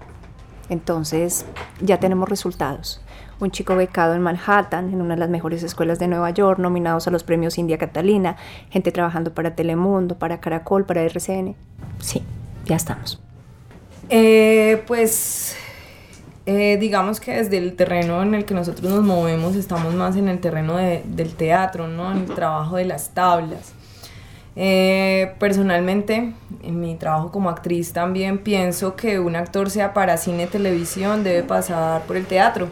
Entonces 0.69 1.45
ya 1.79 1.99
tenemos 1.99 2.27
resultados. 2.27 3.01
Un 3.39 3.51
chico 3.51 3.75
becado 3.75 4.15
en 4.15 4.21
Manhattan, 4.21 4.91
en 4.91 5.01
una 5.01 5.13
de 5.13 5.19
las 5.19 5.29
mejores 5.29 5.61
escuelas 5.61 5.99
de 5.99 6.07
Nueva 6.07 6.31
York, 6.31 6.57
nominados 6.59 7.07
a 7.07 7.11
los 7.11 7.23
premios 7.23 7.59
India 7.59 7.77
Catalina, 7.77 8.35
gente 8.71 8.91
trabajando 8.91 9.33
para 9.33 9.55
Telemundo, 9.55 10.17
para 10.17 10.39
Caracol, 10.39 10.85
para 10.85 11.03
RCN. 11.03 11.55
Sí, 11.99 12.23
ya 12.65 12.77
estamos. 12.77 13.21
Eh, 14.09 14.83
pues 14.87 15.55
eh, 16.45 16.77
digamos 16.79 17.19
que 17.19 17.33
desde 17.33 17.57
el 17.57 17.75
terreno 17.75 18.21
en 18.23 18.33
el 18.33 18.45
que 18.45 18.53
nosotros 18.53 18.91
nos 18.91 19.03
movemos 19.03 19.55
estamos 19.55 19.93
más 19.93 20.15
en 20.15 20.27
el 20.27 20.39
terreno 20.39 20.77
del 20.77 21.33
teatro, 21.35 21.87
¿no? 21.87 22.11
En 22.11 22.19
el 22.19 22.33
trabajo 22.33 22.77
de 22.77 22.85
las 22.85 23.09
tablas. 23.13 23.73
Eh, 24.55 25.33
personalmente, 25.39 26.33
en 26.63 26.79
mi 26.79 26.95
trabajo 26.95 27.31
como 27.31 27.49
actriz 27.49 27.93
también 27.93 28.39
pienso 28.39 28.95
que 28.95 29.19
un 29.19 29.35
actor 29.35 29.69
sea 29.69 29.93
para 29.93 30.17
cine, 30.17 30.47
televisión, 30.47 31.23
debe 31.23 31.43
pasar 31.43 32.01
por 32.03 32.17
el 32.17 32.25
teatro. 32.25 32.67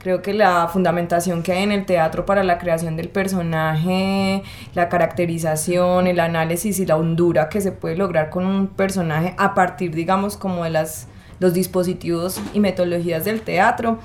Creo 0.00 0.20
que 0.20 0.34
la 0.34 0.66
fundamentación 0.66 1.44
que 1.44 1.52
hay 1.52 1.62
en 1.62 1.70
el 1.70 1.86
teatro 1.86 2.26
para 2.26 2.42
la 2.42 2.58
creación 2.58 2.96
del 2.96 3.08
personaje, 3.08 4.42
la 4.74 4.88
caracterización, 4.88 6.08
el 6.08 6.18
análisis 6.18 6.80
y 6.80 6.86
la 6.86 6.96
hondura 6.96 7.48
que 7.48 7.60
se 7.60 7.70
puede 7.70 7.94
lograr 7.94 8.28
con 8.28 8.44
un 8.44 8.66
personaje 8.66 9.34
a 9.38 9.54
partir, 9.54 9.94
digamos, 9.94 10.36
como 10.36 10.64
de 10.64 10.70
las 10.70 11.06
los 11.42 11.52
dispositivos 11.52 12.40
y 12.54 12.60
metodologías 12.60 13.26
del 13.26 13.42
teatro. 13.42 13.98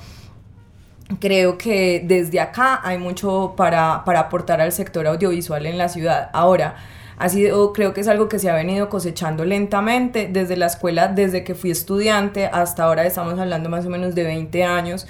Creo 1.20 1.56
que 1.56 2.02
desde 2.04 2.40
acá 2.40 2.80
hay 2.84 2.98
mucho 2.98 3.54
para, 3.56 4.04
para 4.04 4.20
aportar 4.20 4.60
al 4.60 4.72
sector 4.72 5.06
audiovisual 5.06 5.64
en 5.64 5.78
la 5.78 5.88
ciudad. 5.88 6.28
Ahora, 6.34 6.76
ha 7.16 7.28
sido, 7.30 7.72
creo 7.72 7.94
que 7.94 8.02
es 8.02 8.08
algo 8.08 8.28
que 8.28 8.38
se 8.38 8.50
ha 8.50 8.54
venido 8.54 8.90
cosechando 8.90 9.44
lentamente 9.44 10.28
desde 10.30 10.56
la 10.56 10.66
escuela, 10.66 11.08
desde 11.08 11.44
que 11.44 11.54
fui 11.54 11.70
estudiante 11.70 12.46
hasta 12.46 12.84
ahora 12.84 13.06
estamos 13.06 13.38
hablando 13.38 13.68
más 13.68 13.86
o 13.86 13.90
menos 13.90 14.14
de 14.14 14.24
20 14.24 14.64
años. 14.64 15.06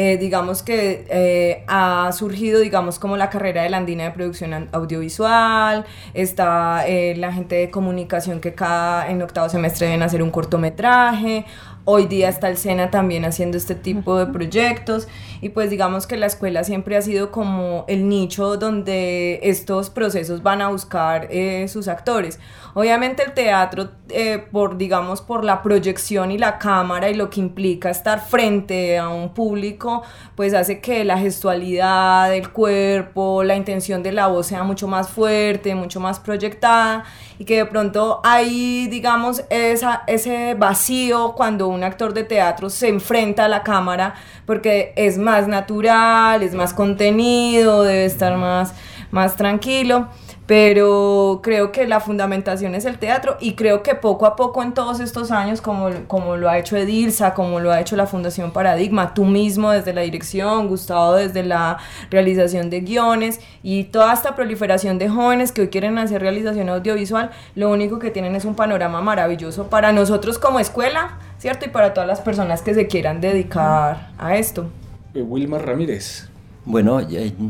Eh, 0.00 0.16
digamos 0.16 0.62
que 0.62 1.06
eh, 1.10 1.64
ha 1.66 2.12
surgido, 2.12 2.60
digamos, 2.60 3.00
como 3.00 3.16
la 3.16 3.30
carrera 3.30 3.64
de 3.64 3.70
la 3.70 3.78
andina 3.78 4.04
de 4.04 4.12
producción 4.12 4.68
audiovisual, 4.70 5.86
está 6.14 6.86
eh, 6.86 7.16
la 7.16 7.32
gente 7.32 7.56
de 7.56 7.70
comunicación 7.70 8.38
que 8.40 8.54
cada 8.54 9.10
en 9.10 9.20
octavo 9.22 9.48
semestre 9.48 9.86
deben 9.86 10.04
hacer 10.04 10.22
un 10.22 10.30
cortometraje, 10.30 11.46
Hoy 11.90 12.06
día 12.06 12.28
está 12.28 12.50
el 12.50 12.58
SENA 12.58 12.90
también 12.90 13.24
haciendo 13.24 13.56
este 13.56 13.74
tipo 13.74 14.18
de 14.18 14.26
proyectos 14.26 15.08
y 15.40 15.50
pues 15.50 15.70
digamos 15.70 16.06
que 16.06 16.16
la 16.16 16.26
escuela 16.26 16.64
siempre 16.64 16.96
ha 16.96 17.02
sido 17.02 17.30
como 17.30 17.84
el 17.88 18.08
nicho 18.08 18.56
donde 18.56 19.40
estos 19.42 19.90
procesos 19.90 20.42
van 20.42 20.62
a 20.62 20.68
buscar 20.68 21.28
eh, 21.30 21.68
sus 21.68 21.88
actores. 21.88 22.38
Obviamente 22.74 23.22
el 23.24 23.32
teatro, 23.32 23.90
eh, 24.08 24.44
por 24.52 24.76
digamos 24.78 25.20
por 25.20 25.44
la 25.44 25.62
proyección 25.62 26.30
y 26.30 26.38
la 26.38 26.58
cámara 26.58 27.10
y 27.10 27.14
lo 27.14 27.30
que 27.30 27.40
implica 27.40 27.90
estar 27.90 28.20
frente 28.20 28.98
a 28.98 29.08
un 29.08 29.34
público, 29.34 30.02
pues 30.34 30.54
hace 30.54 30.80
que 30.80 31.04
la 31.04 31.18
gestualidad 31.18 32.30
del 32.30 32.50
cuerpo, 32.50 33.42
la 33.42 33.56
intención 33.56 34.02
de 34.02 34.12
la 34.12 34.26
voz 34.28 34.46
sea 34.46 34.62
mucho 34.62 34.86
más 34.86 35.08
fuerte, 35.08 35.74
mucho 35.74 36.00
más 36.00 36.20
proyectada 36.20 37.04
y 37.38 37.44
que 37.44 37.56
de 37.56 37.66
pronto 37.66 38.20
hay 38.24 38.86
digamos 38.88 39.44
esa, 39.50 40.02
ese 40.06 40.54
vacío 40.54 41.34
cuando 41.36 41.68
un 41.68 41.84
actor 41.84 42.12
de 42.14 42.24
teatro 42.24 42.70
se 42.70 42.88
enfrenta 42.88 43.44
a 43.44 43.48
la 43.48 43.62
cámara 43.62 44.14
porque 44.46 44.92
es 44.96 45.18
más 45.18 45.27
natural, 45.48 46.42
es 46.42 46.54
más 46.54 46.72
contenido, 46.72 47.82
debe 47.82 48.04
estar 48.04 48.36
más, 48.36 48.72
más 49.10 49.36
tranquilo 49.36 50.08
pero 50.48 51.40
creo 51.42 51.72
que 51.72 51.86
la 51.86 52.00
fundamentación 52.00 52.74
es 52.74 52.86
el 52.86 52.98
teatro 52.98 53.36
y 53.38 53.52
creo 53.52 53.82
que 53.82 53.94
poco 53.94 54.24
a 54.24 54.34
poco 54.34 54.62
en 54.62 54.72
todos 54.72 54.98
estos 54.98 55.30
años, 55.30 55.60
como, 55.60 55.90
como 56.06 56.38
lo 56.38 56.48
ha 56.48 56.56
hecho 56.56 56.74
Edilsa, 56.78 57.34
como 57.34 57.60
lo 57.60 57.70
ha 57.70 57.82
hecho 57.82 57.96
la 57.96 58.06
Fundación 58.06 58.50
Paradigma, 58.50 59.12
tú 59.12 59.26
mismo 59.26 59.72
desde 59.72 59.92
la 59.92 60.00
dirección, 60.00 60.68
Gustavo 60.68 61.16
desde 61.16 61.42
la 61.42 61.76
realización 62.10 62.70
de 62.70 62.80
guiones 62.80 63.40
y 63.62 63.84
toda 63.84 64.14
esta 64.14 64.34
proliferación 64.34 64.98
de 64.98 65.10
jóvenes 65.10 65.52
que 65.52 65.60
hoy 65.60 65.68
quieren 65.68 65.98
hacer 65.98 66.22
realización 66.22 66.70
audiovisual, 66.70 67.30
lo 67.54 67.68
único 67.68 67.98
que 67.98 68.10
tienen 68.10 68.34
es 68.34 68.46
un 68.46 68.54
panorama 68.54 69.02
maravilloso 69.02 69.66
para 69.66 69.92
nosotros 69.92 70.38
como 70.38 70.60
escuela, 70.60 71.18
¿cierto? 71.36 71.66
Y 71.66 71.68
para 71.68 71.92
todas 71.92 72.08
las 72.08 72.22
personas 72.22 72.62
que 72.62 72.72
se 72.72 72.86
quieran 72.86 73.20
dedicar 73.20 74.12
a 74.16 74.36
esto. 74.38 74.70
Eh, 75.18 75.22
Wilmar 75.22 75.66
Ramírez. 75.66 76.28
Bueno, 76.64 77.00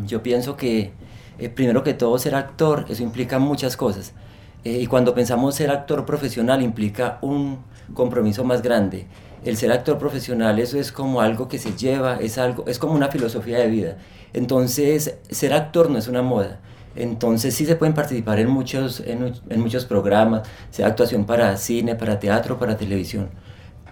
yo 0.07 0.23
pienso 0.23 0.57
que 0.57 0.93
eh, 1.39 1.49
primero 1.51 1.83
que 1.83 1.93
todo 1.93 2.19
ser 2.19 2.35
actor, 2.35 2.87
eso 2.89 3.03
implica 3.03 3.39
muchas 3.39 3.77
cosas. 3.77 4.15
Eh, 4.65 4.79
y 4.81 4.87
cuando 4.87 5.15
pensamos 5.15 5.55
ser 5.55 5.71
actor 5.71 6.07
profesional 6.07 6.63
implica 6.63 7.19
un 7.21 7.59
compromiso 7.93 8.43
más 8.45 8.63
grande. 8.63 9.07
El 9.45 9.57
ser 9.57 9.71
actor 9.71 9.99
profesional 9.99 10.59
eso 10.59 10.79
es 10.79 10.93
como 10.93 11.21
algo 11.21 11.47
que 11.49 11.59
se 11.59 11.77
lleva, 11.77 12.17
es, 12.17 12.39
algo, 12.39 12.65
es 12.67 12.79
como 12.79 12.95
una 12.95 13.09
filosofía 13.09 13.59
de 13.59 13.69
vida. 13.69 13.99
Entonces, 14.33 15.19
ser 15.29 15.53
actor 15.53 15.91
no 15.91 15.99
es 15.99 16.09
una 16.09 16.23
moda. 16.23 16.61
Entonces 16.97 17.55
sí 17.55 17.67
se 17.67 17.77
pueden 17.77 17.95
participar 17.95 18.41
en 18.41 18.49
muchos, 18.49 19.01
en, 19.01 19.35
muchos 19.61 19.85
programas, 19.85 20.49
sea 20.71 20.87
actuación 20.87 21.27
para 21.27 21.57
cine, 21.59 21.95
para 21.95 22.19
teatro, 22.19 22.59
para 22.59 22.77
televisión. 22.79 23.29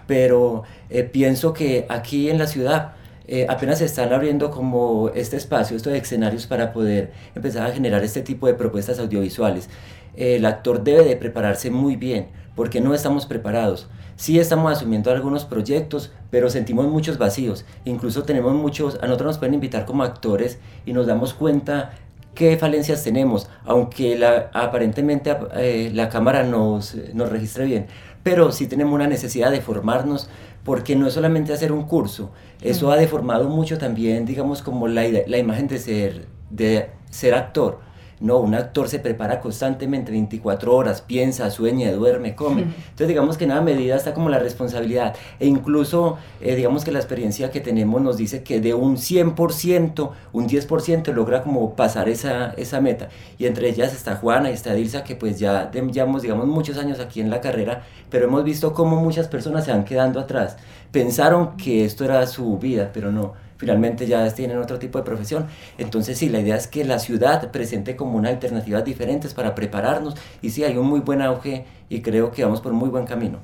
Pero 0.07 0.63
eh, 0.89 1.03
pienso 1.03 1.53
que 1.53 1.85
aquí 1.89 2.29
en 2.29 2.39
la 2.39 2.47
ciudad 2.47 2.96
eh, 3.27 3.45
apenas 3.49 3.79
se 3.79 3.85
están 3.85 4.13
abriendo 4.13 4.51
como 4.51 5.09
este 5.09 5.37
espacio, 5.37 5.77
estos 5.77 5.93
escenarios 5.93 6.47
para 6.47 6.71
poder 6.73 7.11
empezar 7.35 7.67
a 7.67 7.73
generar 7.73 8.03
este 8.03 8.21
tipo 8.21 8.47
de 8.47 8.53
propuestas 8.53 8.99
audiovisuales. 8.99 9.69
el 10.15 10.45
actor 10.45 10.83
debe 10.83 11.03
de 11.03 11.15
prepararse 11.15 11.69
muy 11.69 11.95
bien, 11.95 12.27
porque 12.55 12.81
no 12.81 12.93
estamos 12.93 13.25
preparados. 13.25 13.87
Sí 14.15 14.39
estamos 14.39 14.71
asumiendo 14.71 15.11
algunos 15.11 15.45
proyectos, 15.45 16.11
pero 16.31 16.49
sentimos 16.49 16.87
muchos 16.87 17.19
vacíos. 17.19 17.65
Incluso 17.85 18.23
tenemos 18.23 18.51
muchos, 18.55 18.95
a 18.95 19.05
nosotros 19.05 19.27
nos 19.27 19.37
pueden 19.37 19.53
invitar 19.53 19.85
como 19.85 20.01
actores 20.01 20.57
y 20.87 20.93
nos 20.93 21.05
damos 21.05 21.35
cuenta 21.35 21.91
qué 22.33 22.57
falencias 22.57 23.03
tenemos, 23.03 23.47
aunque 23.63 24.19
aparentemente 24.53 25.35
eh, 25.55 25.91
la 25.93 26.09
cámara 26.09 26.43
nos, 26.43 26.95
nos 27.13 27.29
registre 27.29 27.65
bien. 27.65 27.85
Pero 28.23 28.51
sí 28.51 28.65
tenemos 28.65 28.95
una 28.95 29.05
necesidad 29.05 29.51
de 29.51 29.61
formarnos 29.61 30.29
porque 30.63 30.95
no 30.95 31.07
es 31.07 31.13
solamente 31.13 31.53
hacer 31.53 31.71
un 31.71 31.83
curso, 31.83 32.31
eso 32.61 32.91
ha 32.91 32.97
deformado 32.97 33.49
mucho 33.49 33.77
también, 33.77 34.25
digamos, 34.25 34.61
como 34.61 34.87
la, 34.87 35.03
la 35.27 35.37
imagen 35.37 35.67
de 35.67 35.79
ser, 35.79 36.27
de 36.49 36.89
ser 37.09 37.33
actor. 37.35 37.79
No, 38.19 38.39
un 38.39 38.55
actor 38.55 38.89
se 38.89 38.97
prepara 38.97 39.39
constantemente 39.39 40.11
24 40.11 40.75
horas, 40.75 41.01
piensa, 41.01 41.51
sueña, 41.51 41.91
duerme, 41.91 42.33
come. 42.33 42.63
Entonces 42.63 43.07
digamos 43.07 43.37
que 43.37 43.43
en 43.43 43.49
nada 43.49 43.61
medida 43.61 43.95
está 43.95 44.15
como 44.15 44.29
la 44.29 44.39
responsabilidad. 44.39 45.15
E 45.39 45.45
incluso 45.45 46.17
eh, 46.41 46.55
digamos 46.55 46.83
que 46.83 46.91
la 46.91 46.97
experiencia 46.97 47.51
que 47.51 47.61
tenemos 47.61 48.01
nos 48.01 48.17
dice 48.17 48.41
que 48.41 48.59
de 48.59 48.73
un 48.73 48.97
100%, 48.97 50.09
un 50.33 50.49
10% 50.49 51.13
logra 51.13 51.43
como 51.43 51.75
pasar 51.75 52.09
esa, 52.09 52.55
esa 52.57 52.81
meta. 52.81 53.09
Y 53.37 53.45
entre 53.45 53.69
ellas 53.69 53.93
está 53.93 54.15
Juana 54.15 54.49
y 54.49 54.53
está 54.53 54.73
Dilsa 54.73 55.03
que 55.03 55.15
pues 55.15 55.37
ya 55.37 55.69
llevamos 55.71 56.23
digamos 56.23 56.47
muchos 56.47 56.77
años 56.77 56.99
aquí 56.99 57.21
en 57.21 57.29
la 57.29 57.39
carrera, 57.39 57.83
pero 58.09 58.25
hemos 58.25 58.43
visto 58.43 58.73
cómo 58.73 58.99
muchas 58.99 59.27
personas 59.27 59.65
se 59.65 59.71
van 59.71 59.85
quedando 59.85 60.19
atrás. 60.19 60.57
Pensaron 60.91 61.55
que 61.55 61.85
esto 61.85 62.03
era 62.03 62.25
su 62.25 62.57
vida, 62.57 62.89
pero 62.91 63.11
no 63.11 63.33
finalmente 63.57 64.07
ya 64.07 64.29
tienen 64.33 64.57
otro 64.57 64.79
tipo 64.79 64.97
de 64.97 65.03
profesión. 65.03 65.47
Entonces 65.77 66.17
sí, 66.17 66.29
la 66.29 66.39
idea 66.39 66.55
es 66.55 66.67
que 66.67 66.85
la 66.85 66.99
ciudad 66.99 67.51
presente 67.51 67.95
como 67.95 68.17
una 68.17 68.29
alternativas 68.29 68.85
diferentes 68.85 69.33
para 69.33 69.55
prepararnos 69.55 70.15
y 70.41 70.51
sí, 70.51 70.63
hay 70.63 70.77
un 70.77 70.87
muy 70.87 70.99
buen 71.01 71.21
auge 71.21 71.65
y 71.89 72.01
creo 72.01 72.31
que 72.31 72.43
vamos 72.43 72.61
por 72.61 72.71
un 72.71 72.79
muy 72.79 72.89
buen 72.89 73.05
camino. 73.05 73.39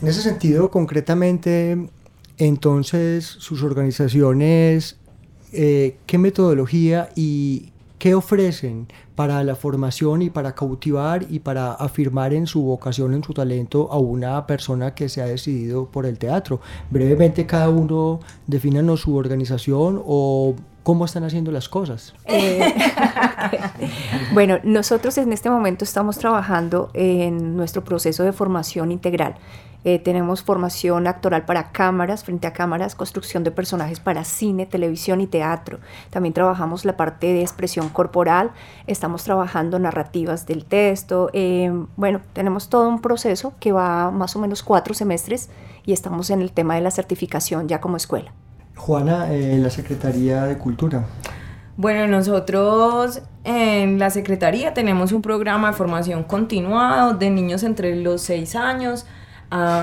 En 0.00 0.08
ese 0.08 0.22
sentido, 0.22 0.70
concretamente, 0.70 1.88
entonces 2.38 3.24
sus 3.26 3.62
organizaciones, 3.62 4.96
eh, 5.52 5.96
¿qué 6.06 6.18
metodología 6.18 7.08
y 7.16 7.72
¿qué 7.98 8.14
ofrecen 8.14 8.88
para 9.14 9.42
la 9.44 9.54
formación 9.54 10.22
y 10.22 10.30
para 10.30 10.54
cautivar 10.54 11.26
y 11.28 11.40
para 11.40 11.72
afirmar 11.72 12.32
en 12.32 12.46
su 12.46 12.62
vocación, 12.62 13.14
en 13.14 13.22
su 13.22 13.34
talento 13.34 13.88
a 13.90 13.98
una 13.98 14.46
persona 14.46 14.94
que 14.94 15.08
se 15.08 15.22
ha 15.22 15.26
decidido 15.26 15.86
por 15.86 16.06
el 16.06 16.18
teatro? 16.18 16.60
Brevemente 16.90 17.46
cada 17.46 17.68
uno 17.68 18.20
defínanos 18.46 19.00
su 19.00 19.16
organización 19.16 20.02
o 20.06 20.54
cómo 20.82 21.04
están 21.04 21.24
haciendo 21.24 21.52
las 21.52 21.68
cosas. 21.68 22.14
Bueno, 24.32 24.58
nosotros 24.62 25.16
en 25.18 25.32
este 25.32 25.48
momento 25.48 25.84
estamos 25.84 26.18
trabajando 26.18 26.90
en 26.92 27.56
nuestro 27.56 27.82
proceso 27.84 28.24
de 28.24 28.32
formación 28.32 28.92
integral. 28.92 29.36
Eh, 29.84 29.98
tenemos 29.98 30.42
formación 30.42 31.06
actoral 31.06 31.44
para 31.44 31.70
cámaras, 31.70 32.24
frente 32.24 32.46
a 32.46 32.52
cámaras, 32.52 32.94
construcción 32.94 33.44
de 33.44 33.50
personajes 33.50 34.00
para 34.00 34.24
cine, 34.24 34.66
televisión 34.66 35.20
y 35.20 35.26
teatro. 35.26 35.78
También 36.10 36.32
trabajamos 36.32 36.84
la 36.84 36.96
parte 36.96 37.28
de 37.28 37.42
expresión 37.42 37.88
corporal, 37.88 38.50
estamos 38.86 39.22
trabajando 39.24 39.78
narrativas 39.78 40.46
del 40.46 40.64
texto. 40.64 41.30
Eh, 41.32 41.72
bueno, 41.96 42.20
tenemos 42.32 42.68
todo 42.68 42.88
un 42.88 43.00
proceso 43.00 43.54
que 43.60 43.72
va 43.72 44.10
más 44.10 44.34
o 44.34 44.40
menos 44.40 44.62
cuatro 44.62 44.94
semestres 44.94 45.48
y 45.86 45.92
estamos 45.92 46.30
en 46.30 46.42
el 46.42 46.52
tema 46.52 46.74
de 46.74 46.80
la 46.80 46.90
certificación 46.90 47.68
ya 47.68 47.80
como 47.80 47.96
escuela. 47.96 48.32
Juana, 48.76 49.32
en 49.32 49.62
la 49.62 49.70
Secretaría 49.70 50.44
de 50.44 50.58
Cultura. 50.58 51.04
Bueno, 51.76 52.08
nosotros 52.08 53.22
en 53.44 54.00
la 54.00 54.10
Secretaría 54.10 54.74
tenemos 54.74 55.12
un 55.12 55.22
programa 55.22 55.68
de 55.68 55.76
formación 55.76 56.24
continuado 56.24 57.14
de 57.14 57.30
niños 57.30 57.62
entre 57.62 57.94
los 57.94 58.22
6 58.22 58.56
años 58.56 59.06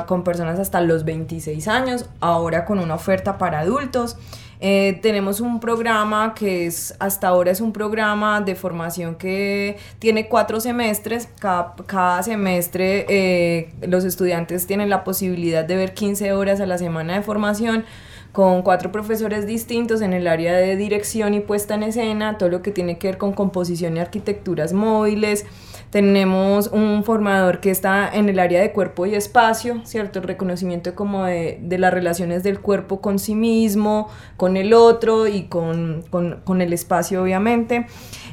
con 0.08 0.24
personas 0.24 0.60
hasta 0.60 0.82
los 0.82 1.06
26 1.06 1.68
años, 1.68 2.06
ahora 2.20 2.66
con 2.66 2.80
una 2.80 2.96
oferta 2.96 3.38
para 3.38 3.60
adultos. 3.60 4.18
Eh, 4.62 5.00
tenemos 5.02 5.42
un 5.42 5.60
programa 5.60 6.34
que 6.34 6.66
es, 6.66 6.96
hasta 7.00 7.28
ahora 7.28 7.52
es 7.52 7.62
un 7.62 7.74
programa 7.74 8.42
de 8.42 8.56
formación 8.56 9.16
que 9.16 9.78
tiene 10.00 10.28
cuatro 10.28 10.60
semestres. 10.60 11.28
Cada, 11.40 11.76
cada 11.86 12.24
semestre 12.24 13.06
eh, 13.10 13.74
los 13.88 14.06
estudiantes 14.06 14.66
tienen 14.66 14.90
la 14.90 15.04
posibilidad 15.04 15.66
de 15.66 15.76
ver 15.76 15.94
15 15.94 16.34
horas 16.34 16.62
a 16.62 16.66
la 16.66 16.78
semana 16.78 17.16
de 17.16 17.22
formación 17.22 17.86
con 18.32 18.64
cuatro 18.64 18.92
profesores 18.92 19.48
distintos 19.48 20.02
en 20.02 20.12
el 20.14 20.28
área 20.28 20.54
de 20.56 20.76
dirección 20.76 21.34
y 21.34 21.40
puesta 21.40 21.76
en 21.76 21.84
escena, 21.84 22.38
todo 22.38 22.50
lo 22.50 22.62
que 22.62 22.70
tiene 22.70 22.98
que 22.98 23.08
ver 23.08 23.18
con 23.18 23.32
composición 23.32 23.96
y 23.96 24.02
arquitecturas 24.02 24.74
móviles. 24.74 25.46
Tenemos 25.90 26.68
un 26.68 27.04
formador 27.04 27.60
que 27.60 27.72
está 27.72 28.10
en 28.14 28.30
el 28.30 28.40
área 28.40 28.62
de 28.62 28.72
cuerpo 28.72 29.06
y 29.06 29.16
espacio, 29.16 29.82
¿cierto? 29.86 30.20
El 30.20 30.26
reconocimiento 30.26 30.96
como 30.96 31.24
de, 31.24 31.60
de 31.62 31.78
las 31.78 31.94
relaciones 31.94 32.44
del 32.44 32.60
cuerpo 32.60 33.02
con 33.02 33.20
sí 33.20 33.36
mismo, 33.36 34.10
con 34.38 34.58
el 34.58 34.74
otro 34.74 35.28
y 35.28 35.44
con, 35.44 36.04
con, 36.10 36.42
con 36.44 36.62
el 36.62 36.74
espacio, 36.74 37.24
obviamente. 37.24 37.88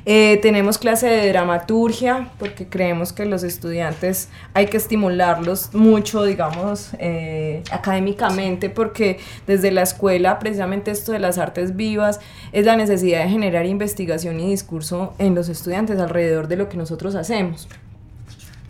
Eh, 0.04 0.40
tenemos 0.42 0.78
clase 0.78 1.06
de 1.06 1.28
dramaturgia 1.28 2.30
porque 2.40 2.66
creemos 2.66 3.12
que 3.12 3.24
los 3.24 3.44
estudiantes 3.44 4.28
hay 4.52 4.66
que 4.66 4.76
estimularlos 4.76 5.72
mucho, 5.74 6.24
digamos, 6.24 6.90
eh, 6.98 7.62
académicamente 7.70 8.68
porque 8.68 9.20
desde 9.46 9.70
la 9.70 9.82
escuela 9.82 10.40
precisamente 10.40 10.90
esto 10.90 11.12
de 11.12 11.20
las 11.20 11.38
artes 11.38 11.76
vivas 11.76 12.18
es 12.50 12.66
la 12.66 12.74
necesidad 12.74 13.22
de 13.22 13.30
generar 13.30 13.64
investigación 13.66 14.40
y 14.40 14.50
discurso 14.50 15.14
en 15.18 15.36
los 15.36 15.48
estudiantes 15.48 16.00
alrededor 16.00 16.48
de 16.48 16.56
lo 16.56 16.68
que 16.68 16.76
nosotros 16.76 17.14
hacemos. 17.14 17.41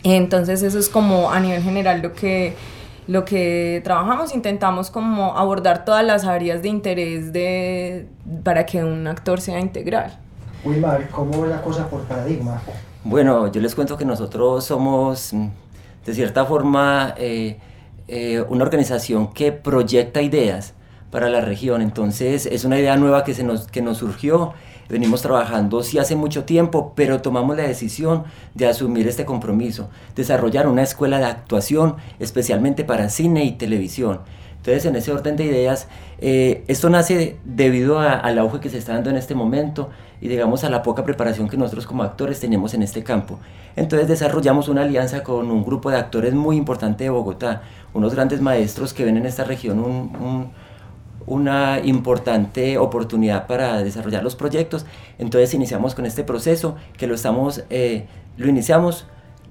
Entonces 0.05 0.63
eso 0.63 0.79
es 0.79 0.89
como 0.89 1.31
a 1.31 1.41
nivel 1.41 1.63
general 1.63 2.03
lo 2.03 2.13
que 2.13 2.55
lo 3.09 3.25
que 3.25 3.81
trabajamos, 3.83 4.35
intentamos 4.35 4.91
como 4.91 5.37
abordar 5.37 5.85
todas 5.85 6.05
las 6.05 6.25
áreas 6.25 6.63
de 6.63 6.69
interés 6.69 7.33
de, 7.33 8.07
para 8.45 8.65
que 8.65 8.85
un 8.85 9.07
actor 9.07 9.41
sea 9.41 9.59
integral. 9.59 10.17
Wilmar, 10.65 11.09
¿cómo 11.11 11.45
es 11.45 11.51
la 11.51 11.61
cosa 11.63 11.89
por 11.89 12.03
paradigma? 12.03 12.63
Bueno, 13.05 13.51
yo 13.51 13.61
les 13.61 13.75
cuento 13.75 13.97
que 13.97 14.05
nosotros 14.05 14.65
somos, 14.65 15.33
de 16.07 16.15
cierta 16.15 16.45
forma, 16.45 17.15
eh, 17.19 17.59
eh, 18.07 18.45
una 18.49 18.63
organización 18.63 19.33
que 19.33 19.51
proyecta 19.51 20.23
ideas 20.23 20.75
para 21.11 21.29
la 21.29 21.41
región. 21.41 21.83
Entonces, 21.83 22.47
es 22.47 22.65
una 22.65 22.79
idea 22.79 22.97
nueva 22.97 23.25
que, 23.25 23.35
se 23.35 23.43
nos, 23.43 23.67
que 23.67 23.83
nos 23.83 23.99
surgió. 23.99 24.55
Venimos 24.89 25.23
trabajando 25.23 25.83
sí 25.83 25.99
hace 25.99 26.17
mucho 26.17 26.45
tiempo, 26.45 26.93
pero 26.95 27.23
tomamos 27.23 27.57
la 27.57 27.63
decisión 27.63 28.25
de 28.55 28.67
asumir 28.67 29.09
este 29.09 29.25
compromiso, 29.25 29.89
desarrollar 30.15 30.67
una 30.67 30.83
escuela 30.83 31.19
de 31.19 31.25
actuación 31.25 31.97
especialmente 32.19 32.85
para 32.85 33.09
cine 33.09 33.45
y 33.45 33.53
televisión. 33.53 34.21
Entonces, 34.63 34.85
en 34.85 34.95
ese 34.95 35.11
orden 35.11 35.35
de 35.35 35.45
ideas, 35.45 35.89
eh, 36.21 36.63
esto 36.69 36.89
nace 36.89 37.37
debido 37.45 37.99
al 37.99 38.39
auge 38.39 38.61
que 38.61 38.71
se 38.71 38.79
está 38.79 38.93
dando 38.93 39.11
en 39.11 39.17
este 39.17 39.35
momento 39.35 39.91
y 40.21 40.29
digamos 40.29 40.63
a 40.63 40.71
la 40.71 40.85
poca 40.85 41.05
preparación 41.05 41.49
que 41.49 41.57
nosotros 41.57 41.85
como 41.85 42.05
actores 42.05 42.39
tenemos 42.39 42.73
en 42.73 42.85
este 42.85 43.03
campo. 43.03 43.41
Entonces 43.75 44.07
desarrollamos 44.07 44.69
una 44.69 44.83
alianza 44.83 45.25
con 45.25 45.51
un 45.51 45.65
grupo 45.65 45.91
de 45.91 45.97
actores 45.97 46.33
muy 46.33 46.57
importante 46.57 47.03
de 47.03 47.11
Bogotá, 47.11 47.63
unos 47.93 48.15
grandes 48.15 48.41
maestros 48.41 48.95
que 48.95 49.05
ven 49.05 49.17
en 49.17 49.27
esta 49.27 49.43
región 49.43 50.53
una 51.27 51.81
importante 51.81 52.79
oportunidad 52.79 53.47
para 53.47 53.83
desarrollar 53.83 54.23
los 54.23 54.37
proyectos. 54.37 54.87
Entonces 55.19 55.55
iniciamos 55.55 55.95
con 55.95 56.07
este 56.07 56.25
proceso 56.25 56.77
que 56.97 57.07
lo 57.07 57.15
estamos, 57.15 57.65
eh, 57.71 58.07
lo 58.37 58.49
iniciamos 58.49 59.07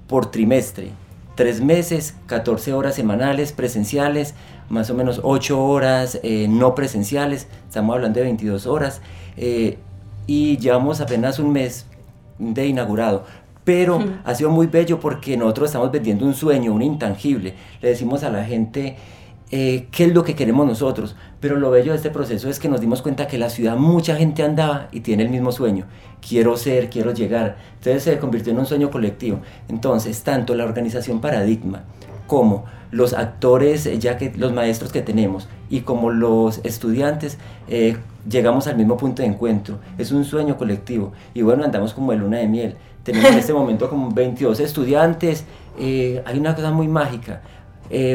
por 0.06 0.30
trimestre, 0.30 0.90
tres 1.34 1.60
meses, 1.60 2.14
14 2.26 2.72
horas 2.72 2.94
semanales 2.94 3.52
presenciales, 3.52 4.34
más 4.68 4.90
o 4.90 4.94
menos 4.94 5.20
8 5.22 5.64
horas 5.64 6.20
eh, 6.22 6.46
no 6.48 6.74
presenciales, 6.74 7.46
estamos 7.68 7.94
hablando 7.94 8.18
de 8.20 8.24
22 8.24 8.66
horas. 8.66 9.00
Eh, 9.36 9.78
y 10.26 10.56
llevamos 10.58 11.00
apenas 11.00 11.38
un 11.38 11.52
mes 11.52 11.86
de 12.38 12.66
inaugurado. 12.66 13.24
Pero 13.64 14.02
ha 14.24 14.34
sido 14.34 14.50
muy 14.50 14.66
bello 14.66 14.98
porque 14.98 15.36
nosotros 15.36 15.68
estamos 15.68 15.92
vendiendo 15.92 16.24
un 16.26 16.34
sueño, 16.34 16.72
un 16.72 16.82
intangible. 16.82 17.54
Le 17.80 17.90
decimos 17.90 18.24
a 18.24 18.30
la 18.30 18.44
gente 18.44 18.96
eh, 19.52 19.86
qué 19.92 20.04
es 20.04 20.14
lo 20.14 20.24
que 20.24 20.34
queremos 20.34 20.66
nosotros. 20.66 21.14
Pero 21.38 21.56
lo 21.56 21.70
bello 21.70 21.92
de 21.92 21.98
este 21.98 22.10
proceso 22.10 22.48
es 22.48 22.58
que 22.58 22.68
nos 22.68 22.80
dimos 22.80 23.02
cuenta 23.02 23.26
que 23.26 23.38
la 23.38 23.50
ciudad 23.50 23.76
mucha 23.76 24.16
gente 24.16 24.42
andaba 24.42 24.88
y 24.92 25.00
tiene 25.00 25.22
el 25.22 25.28
mismo 25.28 25.52
sueño. 25.52 25.86
Quiero 26.26 26.56
ser, 26.56 26.88
quiero 26.88 27.12
llegar. 27.12 27.58
Entonces 27.74 28.02
se 28.02 28.18
convirtió 28.18 28.52
en 28.52 28.58
un 28.60 28.66
sueño 28.66 28.90
colectivo. 28.90 29.40
Entonces, 29.68 30.22
tanto 30.22 30.54
la 30.54 30.64
organización 30.64 31.20
Paradigma 31.20 31.84
como 32.26 32.64
los 32.90 33.12
actores, 33.12 33.84
eh, 33.86 33.98
ya 33.98 34.16
que 34.16 34.32
los 34.36 34.52
maestros 34.52 34.90
que 34.90 35.02
tenemos, 35.02 35.48
y 35.68 35.80
como 35.80 36.10
los 36.10 36.60
estudiantes, 36.64 37.38
eh, 37.68 37.96
llegamos 38.26 38.66
al 38.68 38.76
mismo 38.76 38.96
punto 38.96 39.22
de 39.22 39.28
encuentro. 39.28 39.80
Es 39.98 40.12
un 40.12 40.24
sueño 40.24 40.56
colectivo. 40.56 41.12
Y 41.34 41.42
bueno, 41.42 41.64
andamos 41.64 41.92
como 41.92 42.12
de 42.12 42.18
luna 42.18 42.38
de 42.38 42.46
miel. 42.46 42.76
Tenemos 43.02 43.32
en 43.32 43.38
este 43.38 43.52
momento 43.54 43.90
como 43.90 44.10
22 44.10 44.60
estudiantes. 44.60 45.44
Eh, 45.78 46.22
hay 46.24 46.38
una 46.38 46.54
cosa 46.54 46.70
muy 46.70 46.88
mágica. 46.88 47.42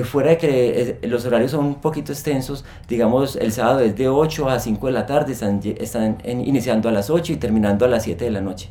Fuera 0.06 0.32
de 0.32 0.38
que 0.38 1.00
los 1.04 1.26
horarios 1.26 1.52
son 1.52 1.66
un 1.66 1.76
poquito 1.76 2.12
extensos, 2.12 2.66
digamos 2.88 3.36
el 3.36 3.52
sábado 3.52 3.82
es 3.82 3.96
de 3.96 4.10
8 4.10 4.50
a 4.50 4.60
5 4.60 4.88
de 4.88 4.94
la 4.94 5.06
tarde, 5.06 5.34
están, 5.34 5.62
están 5.64 6.18
iniciando 6.26 6.90
a 6.90 6.92
las 6.92 7.10
8 7.10 7.34
y 7.34 7.36
terminando 7.36 7.86
a 7.86 7.88
las 7.88 8.04
7 8.04 8.26
de 8.26 8.32
la 8.32 8.42
noche. 8.42 8.70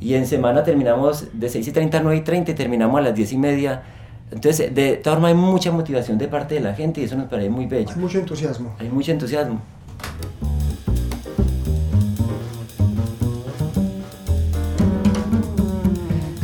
Y 0.00 0.14
en 0.14 0.26
semana 0.26 0.62
terminamos 0.62 1.26
de 1.32 1.48
6 1.48 1.68
y 1.68 1.72
30 1.72 1.98
a 1.98 2.02
9 2.02 2.18
y 2.18 2.20
30 2.22 2.52
y 2.52 2.54
terminamos 2.54 2.98
a 2.98 3.02
las 3.02 3.14
10 3.14 3.32
y 3.32 3.38
media 3.38 3.82
entonces, 4.30 4.74
de 4.74 4.96
todas 4.96 5.18
formas, 5.18 5.30
hay 5.30 5.38
mucha 5.38 5.72
motivación 5.72 6.18
de 6.18 6.28
parte 6.28 6.56
de 6.56 6.60
la 6.60 6.74
gente 6.74 7.00
y 7.00 7.04
eso 7.04 7.16
nos 7.16 7.28
parece 7.28 7.48
muy 7.48 7.66
bello. 7.66 7.88
Hay 7.90 7.96
mucho 7.96 8.18
entusiasmo. 8.18 8.74
Hay 8.78 8.88
mucho 8.88 9.12
entusiasmo. 9.12 9.60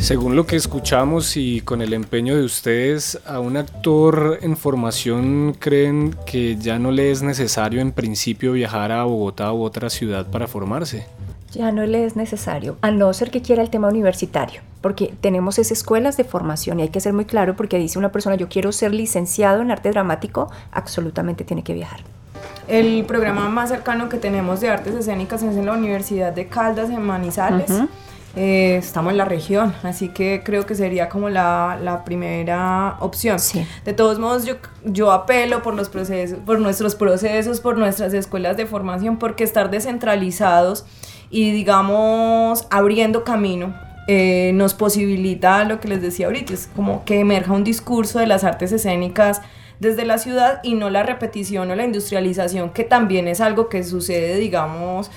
Según 0.05 0.35
lo 0.35 0.45
que 0.45 0.55
escuchamos 0.55 1.35
y 1.35 1.61
con 1.61 1.81
el 1.81 1.91
empeño 1.91 2.35
de 2.35 2.43
ustedes, 2.43 3.19
a 3.25 3.39
un 3.39 3.57
actor 3.57 4.37
en 4.43 4.55
formación 4.55 5.55
creen 5.57 6.15
que 6.27 6.57
ya 6.57 6.77
no 6.77 6.91
le 6.91 7.09
es 7.09 7.23
necesario 7.23 7.81
en 7.81 7.91
principio 7.91 8.51
viajar 8.51 8.91
a 8.91 9.03
Bogotá 9.05 9.51
u 9.51 9.63
otra 9.63 9.89
ciudad 9.89 10.27
para 10.29 10.45
formarse 10.45 11.07
ya 11.51 11.71
no 11.71 11.83
le 11.85 12.05
es 12.05 12.15
necesario, 12.15 12.77
a 12.81 12.91
no 12.91 13.11
ser 13.13 13.31
que 13.31 13.41
quiera 13.41 13.63
el 13.63 13.71
tema 13.71 13.87
universitario, 13.87 14.61
porque 14.81 15.13
tenemos 15.21 15.57
esas 15.57 15.79
escuelas 15.79 16.17
de 16.17 16.23
formación 16.23 16.79
y 16.79 16.83
hay 16.83 16.89
que 16.89 16.99
ser 16.99 17.13
muy 17.13 17.25
claro 17.25 17.55
porque 17.55 17.79
dice 17.79 17.97
una 17.97 18.11
persona, 18.11 18.35
yo 18.35 18.47
quiero 18.47 18.71
ser 18.73 18.93
licenciado 18.93 19.61
en 19.61 19.71
arte 19.71 19.89
dramático, 19.89 20.51
absolutamente 20.71 21.45
tiene 21.45 21.63
que 21.63 21.73
viajar. 21.73 22.01
El 22.67 23.05
programa 23.05 23.49
más 23.49 23.69
cercano 23.69 24.09
que 24.09 24.17
tenemos 24.17 24.59
de 24.59 24.69
artes 24.69 24.93
escénicas 24.93 25.41
es 25.41 25.55
en 25.55 25.65
la 25.65 25.73
Universidad 25.73 26.33
de 26.33 26.47
Caldas, 26.47 26.89
en 26.89 27.01
Manizales. 27.01 27.71
Eh, 28.35 28.75
estamos 28.77 29.11
en 29.11 29.17
la 29.17 29.25
región, 29.25 29.73
así 29.83 30.09
que 30.09 30.41
creo 30.43 30.65
que 30.65 30.75
sería 30.75 31.07
como 31.07 31.29
la, 31.29 31.79
la 31.81 32.03
primera 32.03 32.97
opción. 32.99 33.37
De 33.85 33.93
todos 33.93 34.19
modos, 34.19 34.45
yo, 34.45 34.55
yo 34.83 35.11
apelo 35.13 35.61
por, 35.61 35.73
los 35.73 35.87
procesos, 35.87 36.39
por 36.45 36.59
nuestros 36.59 36.95
procesos, 36.95 37.61
por 37.61 37.77
nuestras 37.77 38.13
escuelas 38.13 38.57
de 38.57 38.65
formación, 38.65 39.17
porque 39.17 39.45
estar 39.45 39.71
descentralizados 39.71 40.85
y 41.29 41.51
digamos 41.51 42.67
abriendo 42.69 43.23
camino 43.23 43.73
eh, 44.07 44.51
nos 44.53 44.73
posibilita 44.73 45.63
lo 45.63 45.79
que 45.79 45.87
les 45.87 46.01
decía 46.01 46.27
ahorita, 46.27 46.53
es 46.53 46.69
como 46.75 47.03
que 47.05 47.19
emerja 47.19 47.53
un 47.53 47.63
discurso 47.63 48.19
de 48.19 48.27
las 48.27 48.43
artes 48.43 48.71
escénicas 48.71 49.41
desde 49.79 50.05
la 50.05 50.17
ciudad 50.17 50.59
y 50.63 50.75
no 50.75 50.89
la 50.89 51.03
repetición 51.03 51.71
o 51.71 51.75
la 51.75 51.85
industrialización, 51.85 52.69
que 52.69 52.83
también 52.83 53.27
es 53.27 53.41
algo 53.41 53.67
que 53.67 53.83
sucede, 53.83 54.35
digamos, 54.37 55.09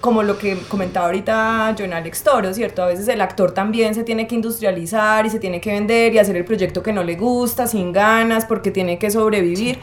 como 0.00 0.22
lo 0.22 0.38
que 0.38 0.56
comentaba 0.68 1.06
ahorita 1.06 1.74
John 1.78 1.92
Alex 1.92 2.22
Toro, 2.22 2.52
¿cierto? 2.54 2.82
A 2.82 2.86
veces 2.86 3.08
el 3.08 3.20
actor 3.20 3.52
también 3.52 3.94
se 3.94 4.04
tiene 4.04 4.26
que 4.26 4.34
industrializar 4.34 5.26
y 5.26 5.30
se 5.30 5.38
tiene 5.38 5.60
que 5.60 5.72
vender 5.72 6.14
y 6.14 6.18
hacer 6.18 6.36
el 6.36 6.44
proyecto 6.44 6.82
que 6.82 6.92
no 6.92 7.02
le 7.02 7.16
gusta, 7.16 7.66
sin 7.66 7.92
ganas, 7.92 8.44
porque 8.44 8.70
tiene 8.70 8.98
que 8.98 9.10
sobrevivir. 9.10 9.78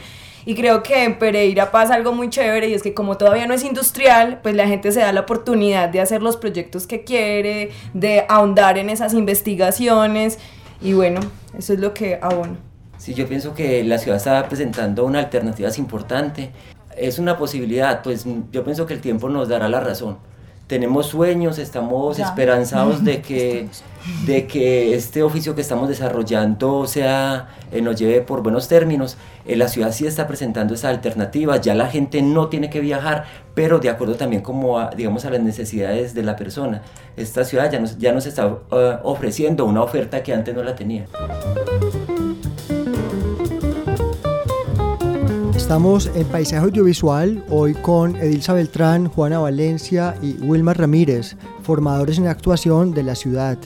Y 0.46 0.54
creo 0.54 0.82
que 0.82 1.04
en 1.04 1.18
Pereira 1.18 1.70
pasa 1.70 1.94
algo 1.94 2.12
muy 2.12 2.28
chévere 2.28 2.68
y 2.68 2.74
es 2.74 2.82
que 2.82 2.92
como 2.92 3.16
todavía 3.16 3.46
no 3.46 3.54
es 3.54 3.64
industrial, 3.64 4.40
pues 4.42 4.54
la 4.54 4.66
gente 4.66 4.92
se 4.92 5.00
da 5.00 5.12
la 5.12 5.20
oportunidad 5.20 5.88
de 5.88 6.00
hacer 6.00 6.22
los 6.22 6.36
proyectos 6.36 6.86
que 6.86 7.02
quiere, 7.02 7.70
de 7.94 8.26
ahondar 8.28 8.76
en 8.76 8.90
esas 8.90 9.14
investigaciones 9.14 10.38
y 10.82 10.92
bueno, 10.92 11.20
eso 11.56 11.72
es 11.72 11.80
lo 11.80 11.94
que 11.94 12.18
abono. 12.20 12.56
Sí, 12.98 13.14
yo 13.14 13.26
pienso 13.26 13.54
que 13.54 13.82
la 13.84 13.98
ciudad 13.98 14.18
está 14.18 14.48
presentando 14.48 15.04
una 15.04 15.18
alternativa 15.18 15.68
importante. 15.76 16.50
Es 16.96 17.18
una 17.18 17.36
posibilidad, 17.36 18.02
pues 18.02 18.24
yo 18.52 18.64
pienso 18.64 18.86
que 18.86 18.94
el 18.94 19.00
tiempo 19.00 19.28
nos 19.28 19.48
dará 19.48 19.68
la 19.68 19.80
razón 19.80 20.18
tenemos 20.66 21.06
sueños, 21.06 21.58
estamos 21.58 22.18
esperanzados 22.18 23.04
de 23.04 23.20
que, 23.20 23.68
de 24.26 24.46
que 24.46 24.94
este 24.94 25.22
oficio 25.22 25.54
que 25.54 25.60
estamos 25.60 25.88
desarrollando 25.88 26.86
sea, 26.86 27.48
eh, 27.70 27.82
nos 27.82 27.96
lleve 27.96 28.22
por 28.22 28.42
buenos 28.42 28.66
términos. 28.66 29.18
Eh, 29.44 29.56
la 29.56 29.68
ciudad 29.68 29.92
sí 29.92 30.06
está 30.06 30.26
presentando 30.26 30.74
esa 30.74 30.88
alternativa, 30.88 31.58
ya 31.58 31.74
la 31.74 31.88
gente 31.88 32.22
no 32.22 32.48
tiene 32.48 32.70
que 32.70 32.80
viajar, 32.80 33.24
pero 33.54 33.78
de 33.78 33.90
acuerdo 33.90 34.14
también 34.14 34.42
como 34.42 34.78
a, 34.78 34.90
digamos, 34.90 35.26
a 35.26 35.30
las 35.30 35.42
necesidades 35.42 36.14
de 36.14 36.22
la 36.22 36.36
persona. 36.36 36.80
Esta 37.16 37.44
ciudad 37.44 37.70
ya 37.70 37.80
nos, 37.80 37.98
ya 37.98 38.12
nos 38.12 38.24
está 38.26 38.46
uh, 38.46 38.58
ofreciendo 39.02 39.66
una 39.66 39.82
oferta 39.82 40.22
que 40.22 40.32
antes 40.32 40.54
no 40.54 40.62
la 40.62 40.74
tenía. 40.74 41.06
Estamos 45.74 46.08
en 46.14 46.24
Paisaje 46.28 46.64
Audiovisual 46.64 47.44
hoy 47.50 47.74
con 47.74 48.14
Edilza 48.14 48.52
Beltrán, 48.52 49.08
Juana 49.08 49.40
Valencia 49.40 50.14
y 50.22 50.34
Wilmar 50.34 50.78
Ramírez, 50.78 51.36
formadores 51.64 52.16
en 52.18 52.28
actuación 52.28 52.94
de 52.94 53.02
la 53.02 53.16
ciudad. 53.16 53.58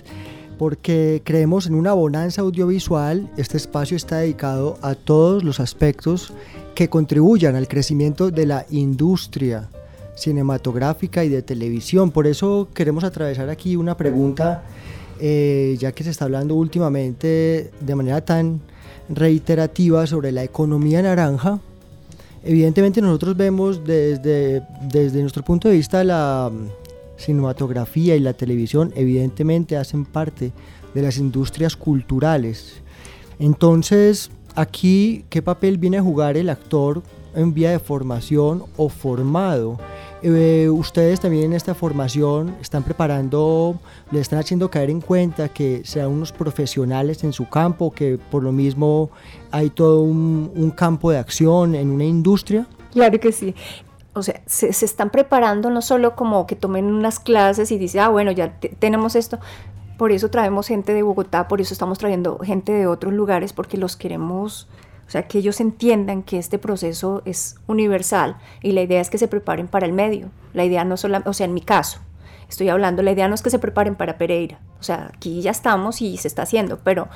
Porque 0.56 1.20
creemos 1.22 1.66
en 1.66 1.74
una 1.74 1.92
bonanza 1.92 2.40
audiovisual, 2.40 3.30
este 3.36 3.58
espacio 3.58 3.94
está 3.94 4.20
dedicado 4.20 4.78
a 4.80 4.94
todos 4.94 5.44
los 5.44 5.60
aspectos 5.60 6.32
que 6.74 6.88
contribuyan 6.88 7.56
al 7.56 7.68
crecimiento 7.68 8.30
de 8.30 8.46
la 8.46 8.64
industria 8.70 9.68
cinematográfica 10.16 11.24
y 11.24 11.28
de 11.28 11.42
televisión. 11.42 12.10
Por 12.10 12.26
eso 12.26 12.68
queremos 12.72 13.04
atravesar 13.04 13.50
aquí 13.50 13.76
una 13.76 13.98
pregunta, 13.98 14.62
eh, 15.20 15.76
ya 15.78 15.92
que 15.92 16.04
se 16.04 16.08
está 16.08 16.24
hablando 16.24 16.54
últimamente 16.54 17.70
de 17.78 17.94
manera 17.94 18.24
tan 18.24 18.62
reiterativa 19.10 20.06
sobre 20.06 20.32
la 20.32 20.42
economía 20.42 21.02
naranja 21.02 21.60
Evidentemente 22.48 23.02
nosotros 23.02 23.36
vemos 23.36 23.84
desde, 23.84 24.62
desde 24.80 25.20
nuestro 25.20 25.44
punto 25.44 25.68
de 25.68 25.76
vista 25.76 26.02
la 26.02 26.50
mm, 26.50 27.20
cinematografía 27.20 28.16
y 28.16 28.20
la 28.20 28.32
televisión 28.32 28.90
evidentemente 28.96 29.76
hacen 29.76 30.06
parte 30.06 30.52
de 30.94 31.02
las 31.02 31.18
industrias 31.18 31.76
culturales. 31.76 32.80
Entonces, 33.38 34.30
aquí, 34.54 35.26
¿qué 35.28 35.42
papel 35.42 35.76
viene 35.76 35.98
a 35.98 36.02
jugar 36.02 36.38
el 36.38 36.48
actor 36.48 37.02
en 37.34 37.52
vía 37.52 37.70
de 37.70 37.80
formación 37.80 38.64
o 38.78 38.88
formado? 38.88 39.78
Eh, 40.22 40.68
ustedes 40.68 41.20
también 41.20 41.44
en 41.44 41.52
esta 41.52 41.74
formación 41.74 42.56
están 42.60 42.82
preparando, 42.82 43.78
le 44.10 44.20
están 44.20 44.40
haciendo 44.40 44.70
caer 44.70 44.90
en 44.90 45.00
cuenta 45.00 45.48
que 45.48 45.82
sean 45.84 46.08
unos 46.08 46.32
profesionales 46.32 47.22
en 47.22 47.32
su 47.32 47.48
campo, 47.48 47.92
que 47.92 48.18
por 48.18 48.42
lo 48.42 48.50
mismo 48.50 49.10
hay 49.52 49.70
todo 49.70 50.02
un, 50.02 50.72
campo 50.76 51.10
de 51.10 51.18
acción 51.18 51.74
en 51.74 51.90
una 51.90 52.04
industria. 52.04 52.66
Claro 52.92 53.18
que 53.20 53.32
sí. 53.32 53.54
O 54.12 54.22
sea, 54.22 54.42
se, 54.46 54.68
están 54.68 55.10
preparando 55.10 55.70
no 55.70 55.82
solo 55.82 56.16
como 56.16 56.46
que 56.46 56.56
tomen 56.56 56.86
unas 56.86 57.20
clases 57.20 57.70
y 57.70 57.78
dicen, 57.78 58.00
ah, 58.00 58.08
bueno, 58.08 58.32
ya 58.32 58.58
tenemos 58.78 59.14
esto. 59.14 59.38
Por 59.96 60.12
eso 60.12 60.30
traemos 60.30 60.66
gente 60.66 60.94
de 60.94 61.02
Bogotá, 61.02 61.48
por 61.48 61.60
eso 61.60 61.72
estamos 61.72 61.98
trayendo 61.98 62.38
gente 62.38 62.72
de 62.72 62.86
otros 62.86 63.12
lugares, 63.12 63.52
porque 63.52 63.76
los 63.76 63.96
queremos 63.96 64.68
o 65.08 65.10
sea, 65.10 65.22
que 65.22 65.38
ellos 65.38 65.58
entiendan 65.60 66.22
que 66.22 66.38
este 66.38 66.58
proceso 66.58 67.22
es 67.24 67.56
universal 67.66 68.36
y 68.62 68.72
la 68.72 68.82
idea 68.82 69.00
es 69.00 69.08
que 69.08 69.16
se 69.16 69.26
preparen 69.26 69.66
para 69.66 69.86
el 69.86 69.94
medio. 69.94 70.30
La 70.52 70.66
idea 70.66 70.84
no 70.84 70.98
solo, 70.98 71.22
o 71.24 71.32
sea, 71.32 71.46
en 71.46 71.54
mi 71.54 71.62
caso, 71.62 72.00
estoy 72.46 72.68
hablando, 72.68 73.02
la 73.02 73.12
idea 73.12 73.26
no 73.26 73.34
es 73.34 73.40
que 73.40 73.48
se 73.48 73.58
preparen 73.58 73.94
para 73.94 74.18
Pereira. 74.18 74.60
O 74.78 74.82
sea, 74.82 75.10
aquí 75.14 75.40
ya 75.40 75.50
estamos 75.50 76.02
y 76.02 76.18
se 76.18 76.28
está 76.28 76.42
haciendo, 76.42 76.80
pero 76.84 77.08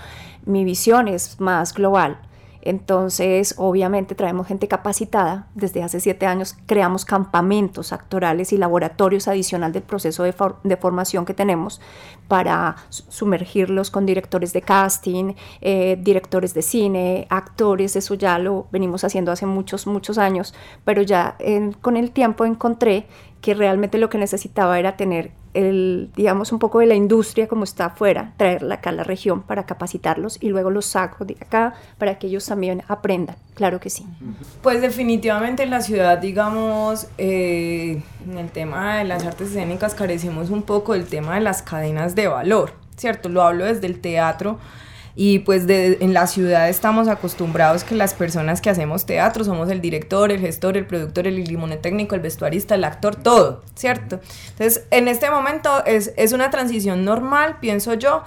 mi 0.47 0.65
visión 0.65 1.07
es 1.07 1.39
más 1.39 1.75
global. 1.75 2.19
Entonces, 2.63 3.55
obviamente 3.59 4.15
traemos 4.15 4.47
gente 4.47 4.69
capacitada. 4.69 5.49
Desde 5.55 5.83
hace 5.83 6.01
siete 6.01 6.27
años 6.27 6.57
creamos 6.67 7.05
campamentos 7.05 7.93
actorales 7.93 8.53
y 8.53 8.57
laboratorios 8.57 9.29
adicional 9.29 9.73
del 9.73 9.83
proceso 9.83 10.23
de, 10.23 10.33
formación 10.77 11.25
que 11.25 11.35
tenemos 11.35 11.81
para 12.29 12.77
sumergirlos 12.89 13.91
con 13.91 14.07
directores 14.07 14.53
de 14.53 14.63
casting, 14.63 15.35
eh, 15.61 15.99
directores 16.01 16.55
de 16.55 16.63
cine, 16.63 17.27
actores. 17.31 17.97
Eso 17.97 18.15
ya 18.15 18.39
lo 18.39 18.67
venimos 18.71 19.05
haciendo 19.05 19.33
hace 19.33 19.45
muchos, 19.47 19.87
muchos 19.87 20.19
años, 20.19 20.55
pero 20.85 21.03
ya 21.03 21.37
con 21.81 21.97
el 21.97 22.13
tiempo 22.13 22.45
encontré 22.45 23.07
que 23.41 23.55
realmente 23.55 23.99
lo 23.99 24.09
que 24.09 24.19
necesitaba 24.19 24.79
era 24.79 24.97
tener 24.97 25.33
el, 25.55 26.11
digamos, 26.17 26.53
un 26.53 26.59
poco 26.59 26.79
de 26.79 26.87
la 26.87 26.95
industria 26.95 27.49
como 27.49 27.65
está 27.65 27.87
afuera, 27.87 28.33
traerla 28.37 28.77
acá 28.77 28.91
a 28.91 28.93
la 28.93 29.05
región 29.05 29.43
para 29.43 29.65
capacitarlos 29.67 30.39
y 30.41 30.49
luego 30.49 30.71
los 30.71 30.87
saco 30.87 31.25
de 31.25 31.37
acá 31.41 31.75
para 31.99 32.19
que 32.19 32.27
ellos 32.27 32.47
también 32.47 32.83
aprendan. 32.89 33.37
Claro 33.55 33.81
que 33.81 33.91
sí. 33.91 34.07
Pues 34.63 34.81
definitivamente 34.81 35.63
en 35.63 35.71
la 35.71 35.83
ciudad, 35.83 36.19
digamos, 36.19 37.07
eh, 37.19 38.03
en 38.27 38.39
el 38.39 38.51
tema 38.51 38.99
de 38.99 39.05
las 39.05 39.25
artes 39.25 39.49
escénicas 39.49 39.95
carecemos 39.95 40.51
un 40.51 40.63
poco 40.63 40.95
del 40.95 41.07
tema 41.07 41.35
de 41.35 41.41
las 41.41 41.63
cadenas 41.63 42.15
de 42.15 42.29
valor, 42.29 42.73
¿cierto? 42.97 43.29
Lo 43.29 43.43
hablo 43.43 43.65
desde 43.65 43.87
el 43.87 44.01
teatro 44.01 44.59
y 45.15 45.41
pues 45.41 45.65
en 45.69 46.15
la 46.15 46.27
ciudad 46.27 46.69
estamos 46.69 47.09
acostumbrados 47.09 47.85
que 47.85 47.95
las 47.95 48.15
personas 48.15 48.61
que 48.61 48.71
hacemos 48.71 49.07
teatro 49.07 49.45
somos 49.45 49.71
el 49.71 49.81
director, 49.81 50.33
el 50.33 50.41
gestor, 50.41 50.77
el 50.77 50.87
productor, 50.87 51.27
el 51.27 51.43
limón 51.45 51.73
técnico, 51.81 52.15
el 52.15 52.21
vestuarista, 52.21 52.75
el 52.75 52.85
actor, 52.85 53.17
todo, 53.17 53.63
¿cierto? 53.75 54.21
Entonces, 54.51 54.85
en 54.91 55.09
este 55.09 55.31
momento 55.31 55.85
es, 55.87 56.13
es 56.17 56.33
una 56.33 56.51
transición 56.51 57.05
normal, 57.05 57.59
pienso 57.61 57.95
yo, 57.95 58.23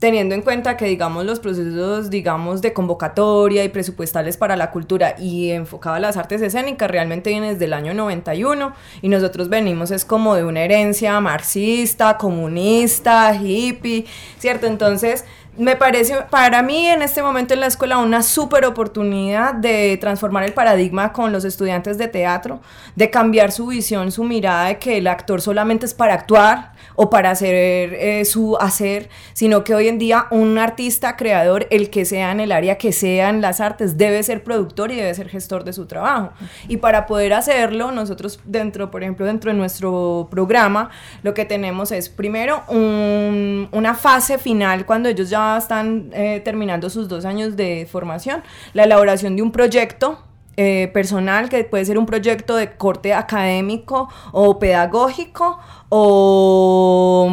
teniendo 0.00 0.34
en 0.34 0.40
cuenta 0.40 0.78
que, 0.78 0.86
digamos, 0.86 1.26
los 1.26 1.40
procesos, 1.40 2.08
digamos, 2.08 2.62
de 2.62 2.72
convocatoria 2.72 3.62
y 3.62 3.68
presupuestales 3.68 4.38
para 4.38 4.56
la 4.56 4.70
cultura 4.70 5.14
y 5.18 5.50
enfocado 5.50 5.96
a 5.96 6.00
las 6.00 6.16
artes 6.16 6.40
escénicas 6.40 6.90
realmente 6.90 7.30
viene 7.30 7.52
desde 7.52 7.66
el 7.66 7.74
año 7.74 7.92
91 7.92 8.72
y 9.02 9.08
nosotros 9.08 9.50
venimos 9.50 9.90
es 9.90 10.06
como 10.06 10.34
de 10.34 10.44
una 10.44 10.62
herencia 10.62 11.20
marxista, 11.20 12.16
comunista, 12.16 13.34
hippie, 13.34 14.06
¿cierto? 14.38 14.66
Entonces, 14.66 15.26
me 15.56 15.76
parece 15.76 16.16
para 16.30 16.62
mí 16.62 16.86
en 16.86 17.02
este 17.02 17.22
momento 17.22 17.54
en 17.54 17.60
la 17.60 17.66
escuela 17.66 17.98
una 17.98 18.22
súper 18.22 18.64
oportunidad 18.64 19.54
de 19.54 19.96
transformar 20.00 20.44
el 20.44 20.52
paradigma 20.52 21.12
con 21.12 21.32
los 21.32 21.44
estudiantes 21.44 21.98
de 21.98 22.08
teatro, 22.08 22.60
de 22.96 23.10
cambiar 23.10 23.52
su 23.52 23.66
visión, 23.66 24.12
su 24.12 24.24
mirada 24.24 24.66
de 24.66 24.78
que 24.78 24.98
el 24.98 25.06
actor 25.06 25.40
solamente 25.40 25.86
es 25.86 25.94
para 25.94 26.14
actuar 26.14 26.69
o 27.02 27.08
para 27.08 27.30
hacer 27.30 27.54
eh, 27.94 28.26
su 28.26 28.58
hacer, 28.58 29.08
sino 29.32 29.64
que 29.64 29.74
hoy 29.74 29.88
en 29.88 29.98
día 29.98 30.26
un 30.30 30.58
artista, 30.58 31.16
creador, 31.16 31.66
el 31.70 31.88
que 31.88 32.04
sea 32.04 32.30
en 32.30 32.40
el 32.40 32.52
área 32.52 32.76
que 32.76 32.92
sea 32.92 33.30
en 33.30 33.40
las 33.40 33.62
artes, 33.62 33.96
debe 33.96 34.22
ser 34.22 34.44
productor 34.44 34.92
y 34.92 34.96
debe 34.96 35.14
ser 35.14 35.30
gestor 35.30 35.64
de 35.64 35.72
su 35.72 35.86
trabajo. 35.86 36.32
Y 36.68 36.76
para 36.76 37.06
poder 37.06 37.32
hacerlo, 37.32 37.90
nosotros 37.90 38.38
dentro, 38.44 38.90
por 38.90 39.02
ejemplo, 39.02 39.24
dentro 39.24 39.50
de 39.50 39.56
nuestro 39.56 40.28
programa, 40.30 40.90
lo 41.22 41.32
que 41.32 41.46
tenemos 41.46 41.90
es 41.90 42.10
primero 42.10 42.64
una 42.68 43.94
fase 43.94 44.36
final 44.36 44.84
cuando 44.84 45.08
ellos 45.08 45.30
ya 45.30 45.56
están 45.56 46.10
eh, 46.12 46.42
terminando 46.44 46.90
sus 46.90 47.08
dos 47.08 47.24
años 47.24 47.56
de 47.56 47.88
formación, 47.90 48.42
la 48.74 48.84
elaboración 48.84 49.36
de 49.36 49.42
un 49.42 49.52
proyecto 49.52 50.18
eh, 50.62 50.90
personal 50.92 51.48
que 51.48 51.64
puede 51.64 51.86
ser 51.86 51.96
un 51.96 52.04
proyecto 52.04 52.54
de 52.54 52.72
corte 52.72 53.14
académico 53.14 54.10
o 54.32 54.58
pedagógico 54.58 55.58
o, 55.92 57.28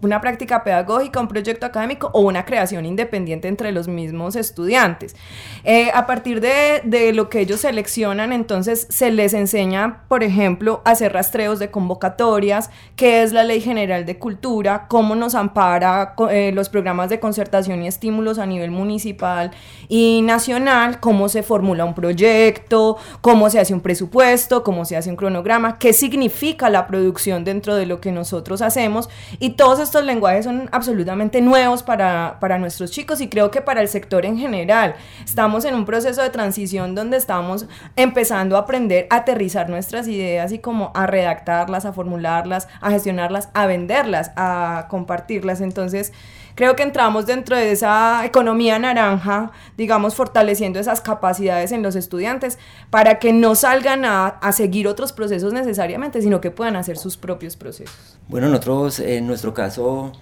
una 0.00 0.20
práctica 0.20 0.62
pedagógica, 0.62 1.20
un 1.20 1.26
proyecto 1.26 1.66
académico 1.66 2.08
o 2.12 2.20
una 2.20 2.44
creación 2.44 2.86
independiente 2.86 3.48
entre 3.48 3.72
los 3.72 3.88
mismos 3.88 4.36
estudiantes. 4.36 5.16
Eh, 5.64 5.90
a 5.92 6.06
partir 6.06 6.40
de, 6.40 7.12
lo 7.12 7.28
que 7.28 7.40
ellos 7.40 7.60
seleccionan, 7.60 8.32
entonces 8.32 8.86
se 8.90 9.10
les 9.10 9.34
enseña, 9.34 10.04
por 10.08 10.22
ejemplo, 10.22 10.80
hacer 10.84 11.12
rastreos 11.12 11.58
de 11.58 11.70
convocatorias, 11.72 12.70
qué 12.94 13.22
es 13.22 13.32
la 13.32 13.42
Ley 13.42 13.60
General 13.60 14.06
de 14.06 14.18
Cultura, 14.18 14.86
cómo 14.88 15.16
nos 15.16 15.34
ampara 15.34 16.14
eh, 16.30 16.52
los 16.54 16.68
programas 16.68 17.10
de 17.10 17.18
concertación 17.18 17.82
y 17.82 17.88
estímulos 17.88 18.38
a 18.38 18.46
nivel 18.46 18.70
municipal 18.70 19.50
y 19.88 20.22
nacional, 20.22 21.00
cómo 21.00 21.28
se 21.28 21.42
formula 21.42 21.84
un 21.84 21.94
proyecto, 21.94 22.96
cómo 23.20 23.50
se 23.50 23.58
hace 23.58 23.74
un 23.74 23.80
presupuesto, 23.80 24.62
cómo 24.62 24.84
se 24.84 24.96
hace 24.96 25.10
un 25.10 25.16
cronograma, 25.16 25.78
qué 25.78 25.92
significa 25.92 26.70
la 26.70 26.86
producción 26.86 27.42
dentro 27.42 27.63
de 27.72 27.86
lo 27.86 28.00
que 28.00 28.12
nosotros 28.12 28.60
hacemos. 28.60 29.08
Y 29.38 29.50
todos 29.50 29.78
estos 29.78 30.04
lenguajes 30.04 30.44
son 30.44 30.68
absolutamente 30.72 31.40
nuevos 31.40 31.82
para, 31.82 32.38
para 32.40 32.58
nuestros 32.58 32.90
chicos 32.90 33.20
y 33.20 33.28
creo 33.28 33.50
que 33.50 33.62
para 33.62 33.80
el 33.80 33.88
sector 33.88 34.26
en 34.26 34.36
general. 34.36 34.96
Estamos 35.24 35.64
en 35.64 35.74
un 35.74 35.84
proceso 35.84 36.20
de 36.20 36.30
transición 36.30 36.94
donde 36.94 37.16
estamos 37.16 37.66
empezando 37.96 38.56
a 38.56 38.60
aprender 38.60 39.06
a 39.10 39.16
aterrizar 39.16 39.70
nuestras 39.70 40.08
ideas 40.08 40.52
y 40.52 40.58
como 40.58 40.90
a 40.94 41.06
redactarlas, 41.06 41.84
a 41.84 41.92
formularlas, 41.92 42.68
a 42.80 42.90
gestionarlas, 42.90 43.48
a 43.54 43.66
venderlas, 43.66 44.32
a 44.36 44.86
compartirlas. 44.90 45.60
Entonces, 45.60 46.12
creo 46.54 46.76
que 46.76 46.82
entramos 46.82 47.26
dentro 47.26 47.56
de 47.56 47.72
esa 47.72 48.24
economía 48.24 48.78
naranja, 48.78 49.52
digamos, 49.76 50.14
fortaleciendo 50.14 50.78
esas 50.78 51.00
capacidades 51.00 51.72
en 51.72 51.82
los 51.82 51.96
estudiantes 51.96 52.58
para 52.90 53.18
que 53.18 53.32
no 53.32 53.54
salgan 53.54 54.04
a, 54.04 54.38
seguir 54.52 54.86
otros 54.86 55.12
procesos 55.12 55.52
necesariamente, 55.52 56.22
sino 56.22 56.40
que 56.40 56.50
puedan 56.50 56.76
hacer 56.76 56.96
sus 56.96 57.16
propios 57.16 57.56
procesos. 57.56 58.18
Bueno, 58.28 58.48
nosotros 58.48 59.00
en 59.00 59.26
nuestro 59.26 59.52
caso 59.52 60.12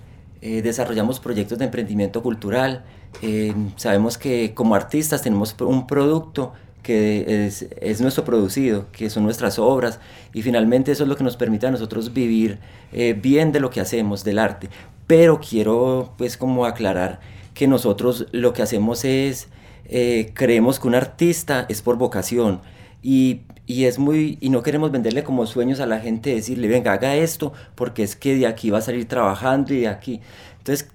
eh, 0.41 0.63
desarrollamos 0.63 1.21
proyectos 1.21 1.59
de 1.59 1.67
emprendimiento 1.67 2.23
cultural. 2.23 2.85
Eh, 3.21 3.55
sabemos 3.77 4.17
que 4.17 4.55
como 4.55 4.75
artistas 4.75 5.23
tenemos 5.23 5.55
un 5.61 5.87
producto 5.87 6.53
que 6.83 7.47
es, 7.47 7.67
es, 7.81 8.01
nuestro 8.01 8.25
producido, 8.25 8.87
que 8.93 9.09
son 9.09 9.23
nuestras 9.23 9.59
obras, 9.59 10.01
y 10.35 10.43
finalmente 10.43 10.93
eso 10.93 11.05
es 11.05 11.09
lo 11.09 11.17
que 11.17 11.25
nos 11.25 11.37
permite 11.37 11.67
a 11.67 11.71
nosotros 11.71 12.13
vivir 12.13 12.59
eh, 12.93 13.15
bien 13.21 13.53
de 13.53 13.61
lo 13.61 13.71
que 13.71 13.81
hacemos, 13.81 14.25
del 14.25 14.39
arte. 14.39 14.69
Pero 15.07 15.41
quiero 15.41 16.15
pues 16.19 16.37
como 16.37 16.67
aclarar 16.67 17.21
que 17.55 17.69
nosotros 17.69 18.27
lo 18.33 18.53
que 18.53 18.63
hacemos 18.63 19.05
es, 19.05 19.49
eh, 19.87 20.33
creemos 20.35 20.81
que 20.81 20.89
un 20.89 20.95
artista 20.95 21.67
es 21.69 21.83
por 21.83 21.97
vocación, 21.97 22.61
y, 23.01 23.43
y, 23.67 23.85
es 23.85 23.99
muy, 23.99 24.39
y 24.41 24.49
no 24.51 24.63
queremos 24.63 24.91
venderle 24.91 25.25
como 25.25 25.47
sueños 25.47 25.81
a 25.81 25.87
la 25.87 26.01
gente, 26.01 26.35
decirle, 26.35 26.69
venga, 26.69 26.93
haga 26.93 27.17
esto, 27.17 27.53
porque 27.75 28.03
es 28.03 28.17
que 28.17 28.35
de 28.37 28.47
aquí 28.47 28.71
va 28.71 28.79
a 28.79 28.83
salir 28.83 29.07
trabajando 29.07 29.75
y 29.75 29.81
de 29.81 29.89
aquí. 29.89 30.21
Entonces, 30.59 30.89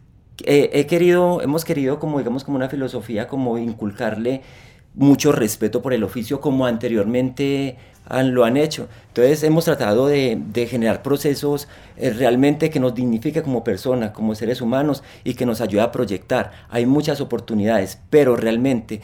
he 0.45 0.85
querido, 0.85 1.41
hemos 1.41 1.65
querido 1.65 1.99
como, 1.99 2.19
digamos, 2.19 2.43
como 2.43 2.57
una 2.57 2.69
filosofía, 2.69 3.27
como 3.27 3.57
inculcarle 3.57 4.41
mucho 4.97 5.31
respeto 5.31 5.81
por 5.81 5.93
el 5.93 6.03
oficio 6.03 6.41
como 6.41 6.65
anteriormente 6.65 7.77
han, 8.05 8.33
lo 8.33 8.43
han 8.45 8.57
hecho. 8.57 8.87
Entonces 9.09 9.43
hemos 9.43 9.65
tratado 9.65 10.07
de, 10.07 10.41
de 10.51 10.65
generar 10.65 11.03
procesos 11.03 11.67
eh, 11.97 12.09
realmente 12.09 12.69
que 12.69 12.79
nos 12.79 12.95
dignifique 12.95 13.43
como 13.43 13.63
personas, 13.63 14.11
como 14.11 14.33
seres 14.35 14.59
humanos 14.59 15.03
y 15.23 15.35
que 15.35 15.45
nos 15.45 15.61
ayude 15.61 15.81
a 15.81 15.91
proyectar. 15.91 16.51
Hay 16.69 16.85
muchas 16.85 17.21
oportunidades, 17.21 17.99
pero 18.09 18.35
realmente, 18.35 19.01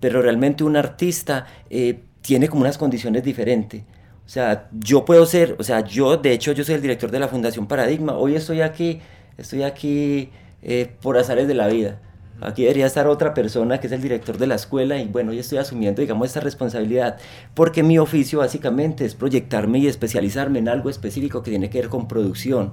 pero 0.00 0.20
realmente 0.20 0.64
un 0.64 0.76
artista 0.76 1.46
eh, 1.70 2.00
tiene 2.22 2.48
como 2.48 2.62
unas 2.62 2.76
condiciones 2.76 3.22
diferentes. 3.22 3.82
O 4.26 4.28
sea, 4.28 4.68
yo 4.72 5.04
puedo 5.04 5.24
ser, 5.26 5.54
o 5.60 5.62
sea, 5.62 5.84
yo 5.84 6.16
de 6.16 6.32
hecho 6.32 6.50
yo 6.50 6.64
soy 6.64 6.74
el 6.74 6.82
director 6.82 7.12
de 7.12 7.20
la 7.20 7.28
Fundación 7.28 7.68
Paradigma. 7.68 8.16
Hoy 8.16 8.34
estoy 8.34 8.60
aquí, 8.60 9.00
estoy 9.38 9.62
aquí 9.62 10.30
eh, 10.62 10.90
por 11.00 11.16
azares 11.16 11.46
de 11.46 11.54
la 11.54 11.68
vida. 11.68 12.00
Aquí 12.40 12.62
debería 12.62 12.86
estar 12.86 13.06
otra 13.06 13.32
persona 13.32 13.80
que 13.80 13.86
es 13.86 13.92
el 13.92 14.02
director 14.02 14.36
de 14.36 14.46
la 14.46 14.56
escuela 14.56 14.98
y 14.98 15.06
bueno, 15.06 15.32
yo 15.32 15.40
estoy 15.40 15.58
asumiendo, 15.58 16.02
digamos, 16.02 16.26
esta 16.26 16.40
responsabilidad 16.40 17.16
porque 17.54 17.82
mi 17.82 17.98
oficio 17.98 18.40
básicamente 18.40 19.06
es 19.06 19.14
proyectarme 19.14 19.78
y 19.78 19.86
especializarme 19.86 20.58
en 20.58 20.68
algo 20.68 20.90
específico 20.90 21.42
que 21.42 21.50
tiene 21.50 21.70
que 21.70 21.80
ver 21.80 21.88
con 21.88 22.08
producción. 22.08 22.72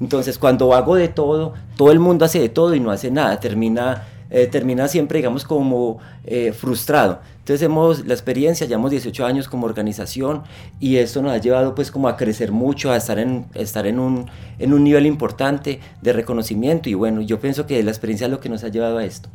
Entonces, 0.00 0.38
cuando 0.38 0.74
hago 0.74 0.96
de 0.96 1.08
todo, 1.08 1.52
todo 1.76 1.92
el 1.92 2.00
mundo 2.00 2.24
hace 2.24 2.40
de 2.40 2.48
todo 2.48 2.74
y 2.74 2.80
no 2.80 2.90
hace 2.90 3.10
nada, 3.10 3.38
termina, 3.38 4.04
eh, 4.34 4.46
termina 4.46 4.88
siempre, 4.88 5.18
digamos, 5.18 5.44
como 5.44 5.98
eh, 6.24 6.52
frustrado. 6.52 7.20
Entonces, 7.40 7.62
hemos 7.62 8.06
la 8.06 8.14
experiencia, 8.14 8.66
llevamos 8.66 8.90
18 8.90 9.26
años 9.26 9.46
como 9.46 9.66
organización 9.66 10.42
y 10.80 10.96
esto 10.96 11.20
nos 11.20 11.32
ha 11.32 11.38
llevado 11.38 11.74
pues 11.74 11.90
como 11.90 12.08
a 12.08 12.16
crecer 12.16 12.50
mucho, 12.50 12.90
a 12.90 12.96
estar 12.96 13.18
en, 13.18 13.44
estar 13.52 13.86
en, 13.86 13.98
un, 13.98 14.30
en 14.58 14.72
un 14.72 14.84
nivel 14.84 15.04
importante 15.04 15.80
de 16.00 16.12
reconocimiento 16.14 16.88
y 16.88 16.94
bueno, 16.94 17.20
yo 17.20 17.40
pienso 17.40 17.66
que 17.66 17.82
la 17.82 17.90
experiencia 17.90 18.24
es 18.24 18.30
lo 18.30 18.40
que 18.40 18.48
nos 18.48 18.64
ha 18.64 18.68
llevado 18.68 18.98
a 18.98 19.04
esto. 19.04 19.28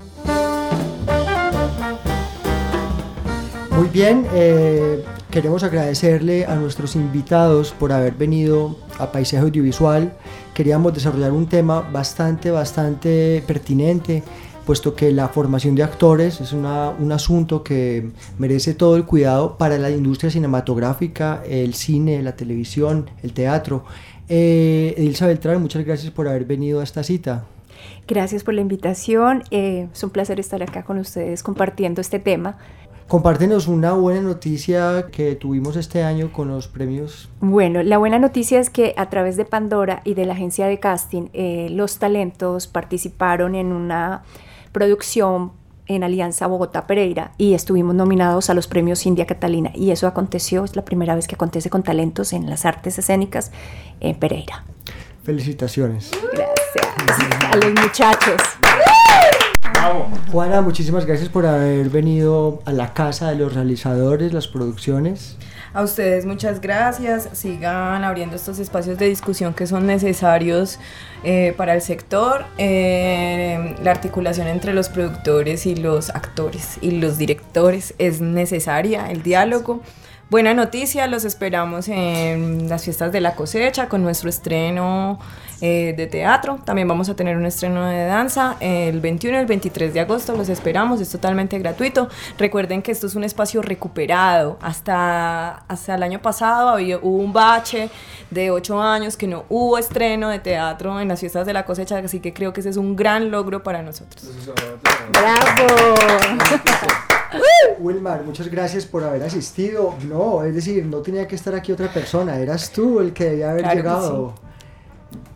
Muy 3.77 3.89
bien, 3.89 4.25
eh, 4.33 5.03
queremos 5.29 5.61
agradecerle 5.61 6.47
a 6.47 6.55
nuestros 6.55 6.95
invitados 6.95 7.71
por 7.77 7.91
haber 7.91 8.15
venido 8.15 8.75
a 8.97 9.11
Paisaje 9.11 9.43
Audiovisual. 9.43 10.13
Queríamos 10.55 10.95
desarrollar 10.95 11.31
un 11.31 11.45
tema 11.45 11.81
bastante, 11.81 12.49
bastante 12.49 13.43
pertinente, 13.45 14.23
puesto 14.67 14.95
que 14.95 15.13
la 15.13 15.29
formación 15.29 15.75
de 15.75 15.83
actores 15.83 16.41
es 16.41 16.51
una, 16.51 16.89
un 16.89 17.13
asunto 17.13 17.63
que 17.63 18.09
merece 18.37 18.73
todo 18.73 18.97
el 18.97 19.05
cuidado 19.05 19.57
para 19.57 19.77
la 19.77 19.89
industria 19.89 20.29
cinematográfica, 20.29 21.41
el 21.47 21.73
cine, 21.73 22.21
la 22.21 22.35
televisión, 22.35 23.09
el 23.23 23.31
teatro. 23.31 23.85
Eh, 24.27 24.93
Edilza 24.97 25.25
Beltrán, 25.25 25.61
muchas 25.61 25.85
gracias 25.85 26.11
por 26.11 26.27
haber 26.27 26.43
venido 26.43 26.81
a 26.81 26.83
esta 26.83 27.01
cita. 27.01 27.45
Gracias 28.09 28.43
por 28.43 28.55
la 28.55 28.61
invitación. 28.61 29.43
Eh, 29.51 29.87
es 29.93 30.03
un 30.03 30.09
placer 30.09 30.37
estar 30.37 30.61
acá 30.61 30.83
con 30.83 30.97
ustedes 30.97 31.43
compartiendo 31.43 32.01
este 32.01 32.19
tema. 32.19 32.57
Compártenos 33.07 33.69
una 33.69 33.93
buena 33.93 34.19
noticia 34.19 35.05
que 35.09 35.35
tuvimos 35.35 35.77
este 35.77 36.03
año 36.03 36.33
con 36.33 36.49
los 36.49 36.67
premios. 36.67 37.29
Bueno, 37.39 37.81
la 37.83 37.97
buena 37.97 38.19
noticia 38.19 38.59
es 38.59 38.69
que 38.69 38.93
a 38.97 39.09
través 39.09 39.37
de 39.37 39.45
Pandora 39.45 40.01
y 40.03 40.13
de 40.13 40.25
la 40.25 40.33
agencia 40.33 40.67
de 40.67 40.77
casting, 40.77 41.29
eh, 41.31 41.69
los 41.71 41.99
talentos 41.99 42.67
participaron 42.67 43.55
en 43.55 43.71
una 43.71 44.23
producción 44.77 45.53
en 45.87 46.03
Alianza 46.03 46.45
Bogotá 46.45 46.85
Pereira 46.85 47.31
y 47.39 47.55
estuvimos 47.55 47.95
nominados 47.95 48.51
a 48.51 48.53
los 48.53 48.67
premios 48.67 49.07
India 49.07 49.25
Catalina 49.25 49.71
y 49.73 49.89
eso 49.89 50.05
aconteció, 50.05 50.63
es 50.65 50.75
la 50.75 50.85
primera 50.85 51.15
vez 51.15 51.27
que 51.27 51.33
acontece 51.33 51.71
con 51.71 51.81
talentos 51.81 52.31
en 52.31 52.47
las 52.47 52.63
artes 52.63 52.99
escénicas 52.99 53.51
en 54.01 54.15
Pereira. 54.17 54.65
Felicitaciones. 55.23 56.11
Gracias 56.31 57.51
a 57.51 57.57
los 57.57 57.73
muchachos. 57.81 58.39
Juana, 60.31 60.61
muchísimas 60.61 61.07
gracias 61.07 61.29
por 61.29 61.47
haber 61.47 61.89
venido 61.89 62.61
a 62.65 62.71
la 62.71 62.93
casa 62.93 63.29
de 63.31 63.35
los 63.37 63.55
realizadores, 63.55 64.31
las 64.31 64.47
producciones. 64.47 65.37
A 65.73 65.83
ustedes 65.83 66.25
muchas 66.25 66.61
gracias. 66.61 67.29
Sigan 67.33 68.03
abriendo 68.03 68.35
estos 68.35 68.59
espacios 68.59 68.97
de 68.97 69.07
discusión 69.07 69.53
que 69.53 69.67
son 69.67 69.85
necesarios 69.85 70.79
eh, 71.23 71.53
para 71.57 71.75
el 71.75 71.81
sector. 71.81 72.45
Eh, 72.57 73.75
la 73.83 73.91
articulación 73.91 74.47
entre 74.47 74.73
los 74.73 74.89
productores 74.89 75.65
y 75.65 75.75
los 75.75 76.09
actores 76.09 76.77
y 76.81 76.91
los 76.91 77.17
directores 77.17 77.93
es 77.97 78.21
necesaria, 78.21 79.11
el 79.11 79.23
diálogo. 79.23 79.81
Buena 80.29 80.53
noticia, 80.53 81.07
los 81.07 81.23
esperamos 81.23 81.87
en 81.87 82.67
las 82.67 82.83
fiestas 82.83 83.13
de 83.13 83.21
la 83.21 83.35
cosecha 83.35 83.87
con 83.87 84.03
nuestro 84.03 84.29
estreno 84.29 85.19
eh, 85.61 85.93
de 85.97 86.07
teatro. 86.07 86.59
También 86.63 86.87
vamos 86.87 87.09
a 87.09 87.15
tener 87.15 87.35
un 87.35 87.45
estreno 87.45 87.85
de 87.87 88.05
danza 88.05 88.57
el 88.59 88.99
21 88.99 89.37
y 89.37 89.41
el 89.41 89.47
23 89.47 89.93
de 89.93 89.99
agosto. 89.99 90.35
Los 90.35 90.49
esperamos, 90.49 91.01
es 91.01 91.09
totalmente 91.09 91.57
gratuito. 91.59 92.09
Recuerden 92.37 92.81
que 92.81 92.91
esto 92.91 93.07
es 93.07 93.15
un 93.15 93.23
espacio 93.23 93.61
recuperado. 93.61 94.57
Hasta, 94.61 95.63
hasta 95.67 95.95
el 95.95 96.03
año 96.03 96.21
pasado 96.21 96.69
había, 96.69 96.97
hubo 96.97 97.17
un 97.17 97.33
bache 97.33 97.89
de 98.29 98.51
8 98.51 98.81
años 98.81 99.17
que 99.17 99.27
no 99.27 99.45
hubo 99.49 99.77
estreno 99.77 100.29
de 100.29 100.39
teatro 100.39 100.99
en 100.99 101.07
las 101.07 101.19
fiestas 101.19 101.45
de 101.45 101.53
la 101.53 101.65
cosecha, 101.65 101.97
así 101.97 102.19
que 102.19 102.33
creo 102.33 102.53
que 102.53 102.59
ese 102.59 102.69
es 102.69 102.77
un 102.77 102.95
gran 102.95 103.31
logro 103.31 103.63
para 103.63 103.81
nosotros. 103.81 104.29
¡Bravo! 105.11 105.95
Wilmar, 107.79 108.23
muchas 108.23 108.47
gracias 108.49 108.85
por 108.85 109.03
haber 109.03 109.23
asistido. 109.23 109.95
No, 110.07 110.43
es 110.43 110.55
decir, 110.55 110.85
no 110.85 110.99
tenía 110.99 111.27
que 111.27 111.35
estar 111.35 111.53
aquí 111.55 111.71
otra 111.71 111.91
persona, 111.91 112.37
eras 112.37 112.71
tú 112.71 112.99
el 112.99 113.13
que 113.13 113.25
debía 113.25 113.51
haber 113.51 113.63
Claro 113.63 113.75
que 113.75 113.81
llegado. 113.81 114.46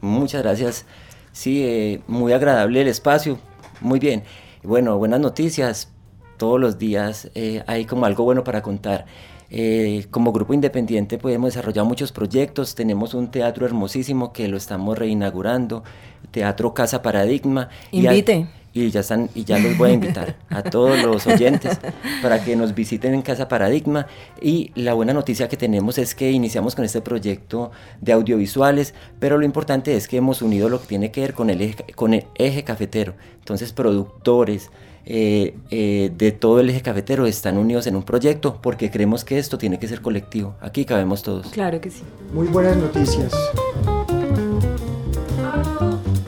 Muchas 0.01 0.43
gracias. 0.43 0.85
Sí, 1.31 1.63
eh, 1.63 2.01
muy 2.07 2.33
agradable 2.33 2.81
el 2.81 2.87
espacio. 2.87 3.39
Muy 3.79 3.99
bien. 3.99 4.23
Bueno, 4.63 4.97
buenas 4.97 5.19
noticias. 5.19 5.89
Todos 6.37 6.59
los 6.59 6.77
días 6.77 7.29
eh, 7.35 7.63
hay 7.67 7.85
como 7.85 8.05
algo 8.05 8.23
bueno 8.23 8.43
para 8.43 8.61
contar. 8.61 9.05
Eh, 9.53 10.05
como 10.11 10.31
grupo 10.31 10.53
independiente 10.53 11.17
pues, 11.17 11.35
hemos 11.35 11.49
desarrollado 11.53 11.85
muchos 11.85 12.11
proyectos. 12.11 12.75
Tenemos 12.75 13.13
un 13.13 13.31
teatro 13.31 13.65
hermosísimo 13.65 14.33
que 14.33 14.47
lo 14.47 14.57
estamos 14.57 14.97
reinaugurando. 14.97 15.83
Teatro 16.31 16.73
Casa 16.73 17.01
Paradigma. 17.01 17.69
Invite. 17.91 18.60
Ya 18.73 19.01
están 19.01 19.29
y 19.35 19.43
ya 19.43 19.59
los 19.59 19.77
voy 19.77 19.91
a 19.91 19.93
invitar 19.93 20.35
a 20.49 20.63
todos 20.63 21.01
los 21.01 21.27
oyentes 21.27 21.79
para 22.21 22.43
que 22.43 22.55
nos 22.55 22.73
visiten 22.73 23.13
en 23.13 23.21
Casa 23.21 23.47
Paradigma 23.47 24.07
y 24.41 24.71
la 24.75 24.93
buena 24.93 25.13
noticia 25.13 25.49
que 25.49 25.57
tenemos 25.57 25.97
es 25.97 26.15
que 26.15 26.31
iniciamos 26.31 26.75
con 26.75 26.85
este 26.85 27.01
proyecto 27.01 27.71
de 27.99 28.13
audiovisuales 28.13 28.93
pero 29.19 29.37
lo 29.37 29.45
importante 29.45 29.95
es 29.95 30.07
que 30.07 30.17
hemos 30.17 30.41
unido 30.41 30.69
lo 30.69 30.81
que 30.81 30.87
tiene 30.87 31.11
que 31.11 31.21
ver 31.21 31.33
con 31.33 31.49
el 31.49 31.61
eje, 31.61 31.85
con 31.95 32.13
el 32.13 32.25
eje 32.35 32.63
cafetero 32.63 33.13
entonces 33.39 33.73
productores 33.73 34.71
eh, 35.03 35.55
eh, 35.71 36.11
de 36.15 36.31
todo 36.31 36.59
el 36.59 36.69
eje 36.69 36.81
cafetero 36.81 37.25
están 37.25 37.57
unidos 37.57 37.87
en 37.87 37.95
un 37.95 38.03
proyecto 38.03 38.59
porque 38.61 38.91
creemos 38.91 39.25
que 39.25 39.39
esto 39.39 39.57
tiene 39.57 39.79
que 39.79 39.87
ser 39.87 40.01
colectivo 40.01 40.55
aquí 40.61 40.85
cabemos 40.85 41.23
todos 41.23 41.51
Claro 41.51 41.79
que 41.79 41.91
sí. 41.91 42.01
Muy 42.33 42.47
buenas 42.47 42.77
noticias. 42.77 43.31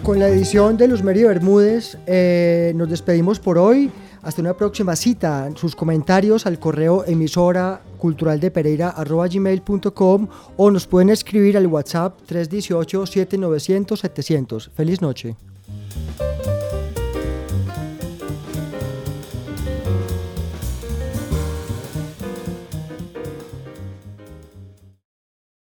Con 0.03 0.19
la 0.19 0.27
edición 0.27 0.75
de 0.75 0.89
Luz 0.89 1.01
Meri 1.01 1.23
Bermúdez 1.23 1.97
eh, 2.07 2.73
nos 2.75 2.89
despedimos 2.89 3.39
por 3.39 3.57
hoy. 3.57 3.89
Hasta 4.21 4.41
una 4.41 4.53
próxima 4.53 4.97
cita. 4.97 5.49
Sus 5.55 5.77
comentarios 5.77 6.45
al 6.45 6.59
correo 6.59 7.05
emisora 7.05 7.81
cultural 7.97 8.41
de 8.41 8.51
Pereira 8.51 8.93
gmail.com 8.97 10.27
o 10.57 10.71
nos 10.71 10.87
pueden 10.87 11.09
escribir 11.09 11.55
al 11.55 11.67
WhatsApp 11.67 12.19
318 12.25 13.05
7900 13.05 13.97
700. 13.97 14.71
Feliz 14.75 15.01
noche. 15.01 15.37